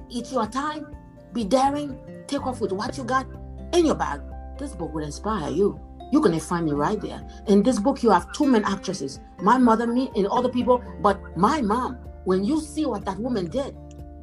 it's 0.10 0.32
your 0.32 0.48
time. 0.48 0.88
Be 1.34 1.44
daring. 1.44 1.98
Take 2.28 2.46
off 2.46 2.62
with 2.62 2.72
what 2.72 2.98
you 2.98 3.04
got 3.04 3.28
in 3.74 3.86
your 3.86 3.96
bag. 3.96 4.22
This 4.58 4.76
book 4.76 4.94
will 4.94 5.04
inspire 5.04 5.50
you. 5.50 5.80
You're 6.12 6.22
gonna 6.22 6.40
find 6.40 6.66
me 6.66 6.74
right 6.74 7.02
there. 7.02 7.28
In 7.48 7.64
this 7.64 7.80
book, 7.80 8.04
you 8.04 8.12
have 8.12 8.32
two 8.34 8.46
main 8.46 8.64
actresses, 8.64 9.20
my 9.42 9.58
mother, 9.58 9.88
me, 9.88 10.12
and 10.16 10.28
other 10.28 10.50
people, 10.50 10.84
but 11.02 11.20
my 11.36 11.62
mom. 11.62 11.98
When 12.26 12.44
you 12.44 12.62
see 12.62 12.86
what 12.86 13.04
that 13.06 13.18
woman 13.18 13.48
did, 13.48 13.76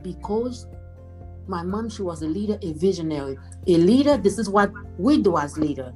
because 0.02 0.66
my 1.48 1.64
mom, 1.64 1.88
she 1.90 2.02
was 2.02 2.22
a 2.22 2.26
leader, 2.26 2.58
a 2.62 2.72
visionary. 2.74 3.36
A 3.66 3.76
leader, 3.76 4.16
this 4.16 4.38
is 4.38 4.48
what 4.48 4.72
we 4.98 5.20
do 5.20 5.36
as 5.36 5.58
leader. 5.58 5.92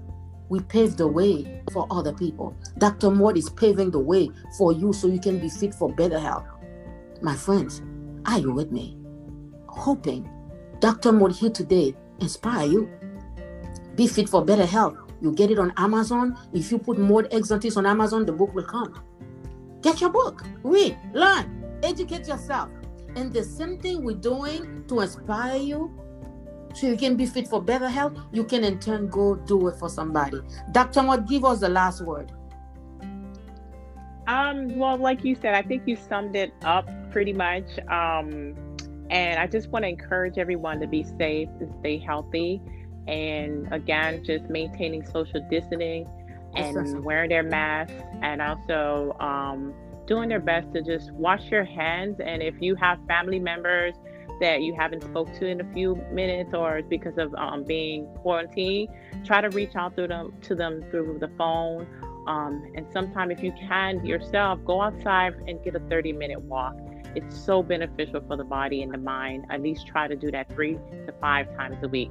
We 0.49 0.61
pave 0.61 0.97
the 0.97 1.07
way 1.07 1.63
for 1.73 1.87
other 1.91 2.13
people. 2.13 2.57
Dr. 2.79 3.11
Maude 3.11 3.39
is 3.39 3.49
paving 3.51 3.93
the 3.93 4.01
way 4.01 4.31
for 4.59 4.73
you 4.73 4.93
so 4.93 5.07
you 5.07 5.21
can 5.21 5.39
be 5.39 5.49
fit 5.49 5.75
for 5.75 5.93
better 5.93 6.19
health. 6.19 6.45
My 7.23 7.37
friends, 7.37 7.83
are 8.27 8.41
you 8.41 8.53
with 8.53 8.73
me? 8.73 8.99
Hoping 9.69 10.29
Dr. 10.85 11.29
Here 11.29 11.49
today 11.49 11.95
inspire 12.21 12.67
you. 12.67 12.91
Be 13.95 14.07
fit 14.07 14.29
for 14.29 14.45
better 14.45 14.67
health. 14.67 14.99
You 15.23 15.33
get 15.33 15.51
it 15.51 15.59
on 15.59 15.73
Amazon. 15.79 16.37
If 16.53 16.71
you 16.71 16.79
put 16.79 16.99
Maude 16.99 17.31
Exantus 17.31 17.79
on 17.79 17.87
Amazon, 17.87 18.27
the 18.27 18.33
book 18.33 18.55
will 18.55 18.67
come. 18.67 19.03
Get 19.81 20.03
your 20.03 20.11
book, 20.11 20.45
read, 20.63 20.99
learn, 21.15 21.79
educate 21.83 22.29
yourself. 22.29 22.69
And 23.17 23.33
the 23.33 23.43
same 23.43 23.79
thing 23.79 24.05
we're 24.05 24.17
doing 24.17 24.85
to 24.89 25.01
inspire 25.01 25.57
you 25.57 25.91
so 26.75 26.87
you 26.87 26.99
can 26.99 27.17
be 27.17 27.25
fit 27.25 27.49
for 27.49 27.63
better 27.63 27.89
health, 27.89 28.19
you 28.31 28.45
can 28.45 28.63
in 28.63 28.79
turn 28.79 29.09
go 29.09 29.37
do 29.37 29.69
it 29.69 29.77
for 29.77 29.89
somebody. 29.89 30.43
Dr. 30.73 31.03
Maude, 31.03 31.27
give 31.27 31.47
us 31.47 31.61
the 31.61 31.69
last 31.71 32.03
word. 32.03 32.31
Um, 34.27 34.77
well, 34.77 34.99
like 34.99 35.25
you 35.25 35.35
said, 35.35 35.55
I 35.55 35.63
think 35.63 35.85
you 35.87 35.97
summed 35.97 36.37
it 36.37 36.53
up 36.63 36.87
pretty 37.11 37.33
much. 37.33 37.79
Um, 37.89 38.74
and 39.11 39.39
I 39.39 39.47
just 39.47 39.69
want 39.69 39.85
to 39.85 39.89
encourage 39.89 40.39
everyone 40.39 40.81
to 40.81 40.87
be 40.87 41.05
safe, 41.19 41.49
to 41.59 41.69
stay 41.81 41.99
healthy, 41.99 42.61
and 43.07 43.71
again, 43.73 44.25
just 44.25 44.49
maintaining 44.49 45.05
social 45.05 45.41
distancing 45.51 46.09
and 46.55 47.05
wearing 47.05 47.31
their 47.31 47.43
masks, 47.43 47.95
and 48.23 48.41
also 48.41 49.17
um, 49.21 49.75
doing 50.07 50.29
their 50.29 50.41
best 50.41 50.73
to 50.73 50.83
just 50.83 51.11
wash 51.13 51.51
your 51.51 51.65
hands. 51.65 52.21
And 52.25 52.43
if 52.43 52.55
you 52.61 52.75
have 52.77 52.99
family 53.07 53.39
members 53.39 53.95
that 54.41 54.63
you 54.63 54.75
haven't 54.75 55.03
spoke 55.03 55.33
to 55.35 55.47
in 55.47 55.61
a 55.61 55.73
few 55.73 55.97
minutes 56.13 56.55
or 56.55 56.83
because 56.83 57.19
of 57.19 57.35
um, 57.35 57.65
being 57.65 58.07
quarantined, 58.17 58.89
try 59.25 59.41
to 59.41 59.49
reach 59.51 59.75
out 59.77 59.97
to 59.97 60.07
them 60.07 60.33
to 60.43 60.55
them 60.55 60.85
through 60.91 61.19
the 61.21 61.31
phone. 61.37 61.87
Um, 62.27 62.73
and 62.75 62.87
sometime, 62.93 63.31
if 63.31 63.43
you 63.43 63.53
can 63.53 64.05
yourself, 64.05 64.59
go 64.65 64.81
outside 64.81 65.35
and 65.47 65.63
get 65.63 65.75
a 65.75 65.81
30 65.81 66.13
minute 66.13 66.41
walk. 66.41 66.75
It's 67.15 67.37
so 67.37 67.63
beneficial 67.63 68.21
for 68.27 68.37
the 68.37 68.45
body 68.45 68.83
and 68.83 68.93
the 68.93 68.99
mind. 68.99 69.47
At 69.51 69.63
least 69.63 69.87
try 69.87 70.09
to 70.09 70.17
do 70.17 70.31
that 70.31 70.53
three 70.53 70.75
to 70.75 71.15
five 71.21 71.55
times 71.57 71.77
a 71.83 71.89
week. 71.89 72.11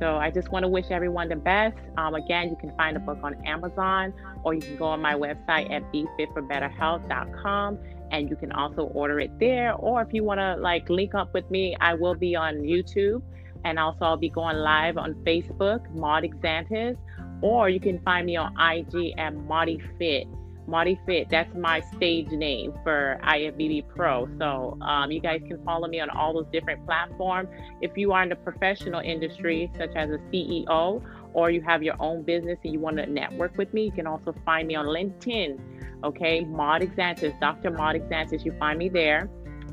So 0.00 0.16
I 0.16 0.30
just 0.30 0.50
want 0.50 0.62
to 0.62 0.68
wish 0.68 0.86
everyone 0.90 1.28
the 1.28 1.36
best. 1.36 1.76
Um, 1.96 2.14
again, 2.14 2.50
you 2.50 2.56
can 2.56 2.74
find 2.76 2.94
the 2.94 3.00
book 3.00 3.18
on 3.22 3.34
Amazon 3.44 4.14
or 4.44 4.54
you 4.54 4.60
can 4.60 4.76
go 4.76 4.86
on 4.86 5.00
my 5.00 5.14
website 5.14 5.70
at 5.72 5.82
befitforbetterhealth.com 5.92 7.78
and 8.10 8.30
you 8.30 8.36
can 8.36 8.52
also 8.52 8.82
order 8.82 9.18
it 9.18 9.36
there. 9.40 9.74
Or 9.74 10.00
if 10.02 10.12
you 10.12 10.22
want 10.22 10.38
to 10.38 10.54
like 10.56 10.88
link 10.88 11.14
up 11.14 11.34
with 11.34 11.50
me, 11.50 11.76
I 11.80 11.94
will 11.94 12.14
be 12.14 12.36
on 12.36 12.58
YouTube 12.58 13.22
and 13.64 13.78
also 13.78 14.04
I'll 14.04 14.16
be 14.16 14.30
going 14.30 14.56
live 14.56 14.96
on 14.98 15.14
Facebook, 15.26 15.90
Maude 15.94 16.24
Exantus, 16.24 16.96
or 17.42 17.68
you 17.68 17.80
can 17.80 18.00
find 18.02 18.26
me 18.26 18.36
on 18.36 18.54
IG 18.58 19.14
at 19.18 19.34
Marty 19.34 19.82
Fit. 19.98 20.26
Marty 20.68 21.00
Fit, 21.06 21.28
that's 21.30 21.52
my 21.54 21.80
stage 21.96 22.28
name 22.28 22.74
for 22.84 23.18
IFBB 23.24 23.88
Pro. 23.88 24.28
So 24.38 24.76
um, 24.82 25.10
you 25.10 25.20
guys 25.20 25.40
can 25.48 25.64
follow 25.64 25.88
me 25.88 25.98
on 25.98 26.10
all 26.10 26.34
those 26.34 26.46
different 26.52 26.84
platforms. 26.84 27.48
If 27.80 27.96
you 27.96 28.12
are 28.12 28.22
in 28.22 28.28
the 28.28 28.36
professional 28.36 29.00
industry, 29.00 29.70
such 29.78 29.96
as 29.96 30.10
a 30.10 30.18
CEO, 30.30 31.02
or 31.32 31.50
you 31.50 31.62
have 31.62 31.82
your 31.82 31.94
own 32.00 32.22
business 32.22 32.58
and 32.64 32.72
you 32.72 32.80
want 32.80 32.98
to 32.98 33.06
network 33.06 33.56
with 33.56 33.72
me, 33.72 33.86
you 33.86 33.92
can 33.92 34.06
also 34.06 34.34
find 34.44 34.68
me 34.68 34.74
on 34.74 34.84
LinkedIn. 34.84 35.58
Okay, 36.04 36.44
Maude 36.44 36.82
Exantus, 36.82 37.38
Dr. 37.40 37.70
Maude 37.70 37.96
Exantus, 37.96 38.44
you 38.44 38.52
find 38.58 38.78
me 38.78 38.88
there, 38.88 39.30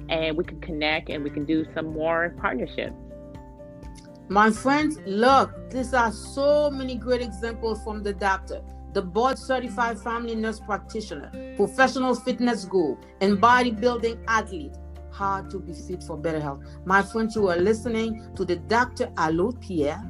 and 0.10 0.38
we 0.38 0.44
can 0.46 0.62
connect 0.62 1.10
and 1.10 1.24
we 1.24 1.30
can 1.30 1.44
do 1.44 1.66
some 1.76 1.88
more 1.88 2.34
partnerships. 2.40 2.96
My 4.28 4.50
friends, 4.50 4.98
look, 5.06 5.52
these 5.70 5.94
are 5.94 6.12
so 6.12 6.72
many 6.72 6.96
great 6.96 7.22
examples 7.22 7.84
from 7.84 8.02
the 8.02 8.14
doctor, 8.14 8.62
the 8.96 9.02
board 9.02 9.38
certified 9.38 10.00
family 10.00 10.36
nurse 10.36 10.62
practitioner, 10.62 11.30
professional 11.58 12.16
fitness 12.16 12.64
guru, 12.64 12.96
and 13.20 13.38
bodybuilding 13.40 14.18
athlete. 14.26 14.74
How 15.12 15.42
to 15.42 15.60
be 15.60 15.74
fit 15.74 16.02
for 16.02 16.18
better 16.18 16.40
health. 16.40 16.64
My 16.86 17.02
friends, 17.02 17.36
you 17.36 17.50
are 17.50 17.58
listening 17.58 18.34
to 18.36 18.46
the 18.46 18.56
Dr. 18.56 19.12
Alourdes 19.18 19.58
Pierre 19.60 20.02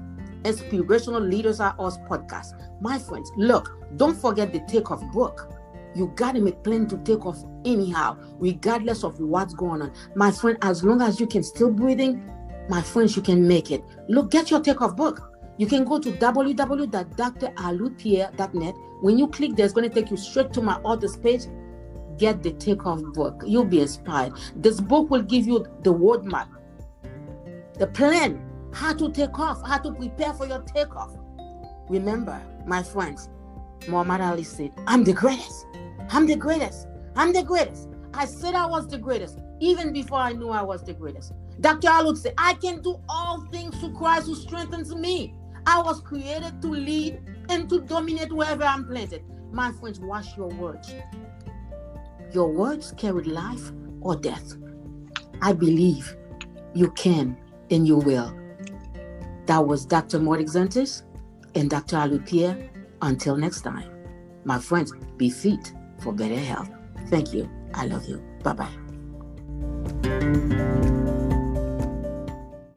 Inspirational 0.44 1.20
Leaders 1.20 1.60
Are 1.60 1.76
Us 1.80 1.98
podcast. 2.08 2.54
My 2.80 3.00
friends, 3.00 3.32
look, 3.38 3.76
don't 3.98 4.16
forget 4.16 4.54
the 4.54 4.60
takeoff 4.68 5.02
book. 5.12 5.52
You 5.96 6.14
gotta 6.16 6.40
make 6.40 6.64
plan 6.64 6.88
to 6.90 6.98
take 7.00 7.26
off 7.26 7.44
anyhow, 7.66 8.18
regardless 8.38 9.04
of 9.04 9.20
what's 9.20 9.56
going 9.56 9.82
on. 9.82 9.94
My 10.16 10.30
friend, 10.30 10.60
as 10.62 10.84
long 10.84 11.02
as 11.02 11.20
you 11.20 11.26
can 11.26 11.42
still 11.42 11.72
breathing, 11.72 12.24
my 12.70 12.84
friends, 12.84 13.16
you 13.16 13.24
can 13.24 13.48
make 13.48 13.72
it. 13.72 13.84
Look, 14.10 14.30
get 14.30 14.52
your 14.52 14.60
takeoff 14.60 14.96
book. 14.96 15.35
You 15.58 15.68
can 15.68 15.86
go 15.86 16.00
to 16.00 16.12
www.dralourdespierre.net. 16.12 18.76
When 19.02 19.18
you 19.18 19.28
click 19.28 19.56
there, 19.56 19.66
it's 19.66 19.74
going 19.74 19.90
to 19.90 19.94
take 19.94 20.10
you 20.12 20.18
straight 20.18 20.52
to 20.54 20.62
my 20.62 20.76
author's 20.82 21.18
page. 21.18 21.44
Get 22.18 22.44
the 22.44 22.52
takeoff 22.54 23.02
book. 23.14 23.44
You'll 23.46 23.66
be 23.66 23.82
inspired. 23.82 24.34
This 24.56 24.80
book 24.82 25.10
will 25.10 25.22
give 25.22 25.48
you 25.48 25.66
the 25.84 25.94
roadmap, 25.94 26.48
the 27.74 27.88
plan, 27.88 28.42
how 28.74 28.94
to 28.94 29.12
take 29.12 29.38
off, 29.40 29.62
how 29.66 29.80
to 29.80 29.92
prepare 29.94 30.34
for 30.34 30.46
your 30.46 30.62
takeoff. 30.62 31.12
Remember, 31.90 32.40
my 32.66 32.84
friends, 32.84 33.30
Muhammad 33.88 34.22
Ali 34.22 34.44
said, 34.44 34.72
I'm 34.88 35.04
the 35.04 35.14
greatest. 35.14 35.66
I'm 36.10 36.26
the 36.26 36.36
greatest. 36.36 36.88
I'm 37.16 37.32
the 37.34 37.44
greatest. 37.44 37.90
I 38.14 38.26
said 38.26 38.56
I 38.56 38.66
was 38.66 38.88
the 38.88 38.98
greatest 38.98 39.38
even 39.60 39.94
before 39.94 40.20
I 40.20 40.34
knew 40.34 40.50
I 40.50 40.62
was 40.62 40.84
the 40.84 40.94
greatest. 40.94 41.34
Dr. 41.62 41.88
Alourdes 41.88 42.22
said, 42.22 42.34
I 42.38 42.54
can 42.56 42.82
do 42.82 43.00
all 43.08 43.46
things 43.52 43.78
through 43.80 43.94
Christ 43.94 44.28
who 44.28 44.36
strengthens 44.36 44.94
me. 44.94 45.34
I 45.68 45.82
was 45.82 46.02
created 46.02 46.62
to 46.62 46.68
lead 46.68 47.20
and 47.50 47.70
to 47.70 47.82
dominate 47.82 48.32
wherever 48.32 48.64
I'm 48.64 48.86
planted. 48.86 49.24
My 49.52 49.72
friends, 49.74 50.00
watch 50.00 50.38
your 50.38 50.50
words. 50.50 50.94
Your 52.34 52.52
words 52.52 52.94
carry 52.98 53.24
life 53.24 53.72
or 54.02 54.16
death. 54.16 54.56
I 55.42 55.54
believe 55.54 56.16
you 56.74 56.92
can 56.92 57.38
and 57.72 57.88
you 57.88 57.98
will. 57.98 58.34
That 59.46 59.66
was 59.66 59.86
Dr. 59.86 60.20
Maude 60.20 60.40
Exantus 60.40 61.04
and 61.56 61.70
Dr. 61.70 61.98
Alourdes 61.98 62.30
Pierre. 62.30 62.70
Until 63.02 63.36
next 63.36 63.62
time, 63.62 63.90
my 64.44 64.60
friends, 64.60 64.94
be 65.18 65.30
fit 65.30 65.74
for 66.00 66.14
better 66.14 66.38
health. 66.38 66.70
Thank 67.10 67.34
you. 67.34 67.50
I 67.74 67.86
love 67.86 68.06
you. 68.06 68.24
Bye 68.44 68.54
bye. 68.54 68.70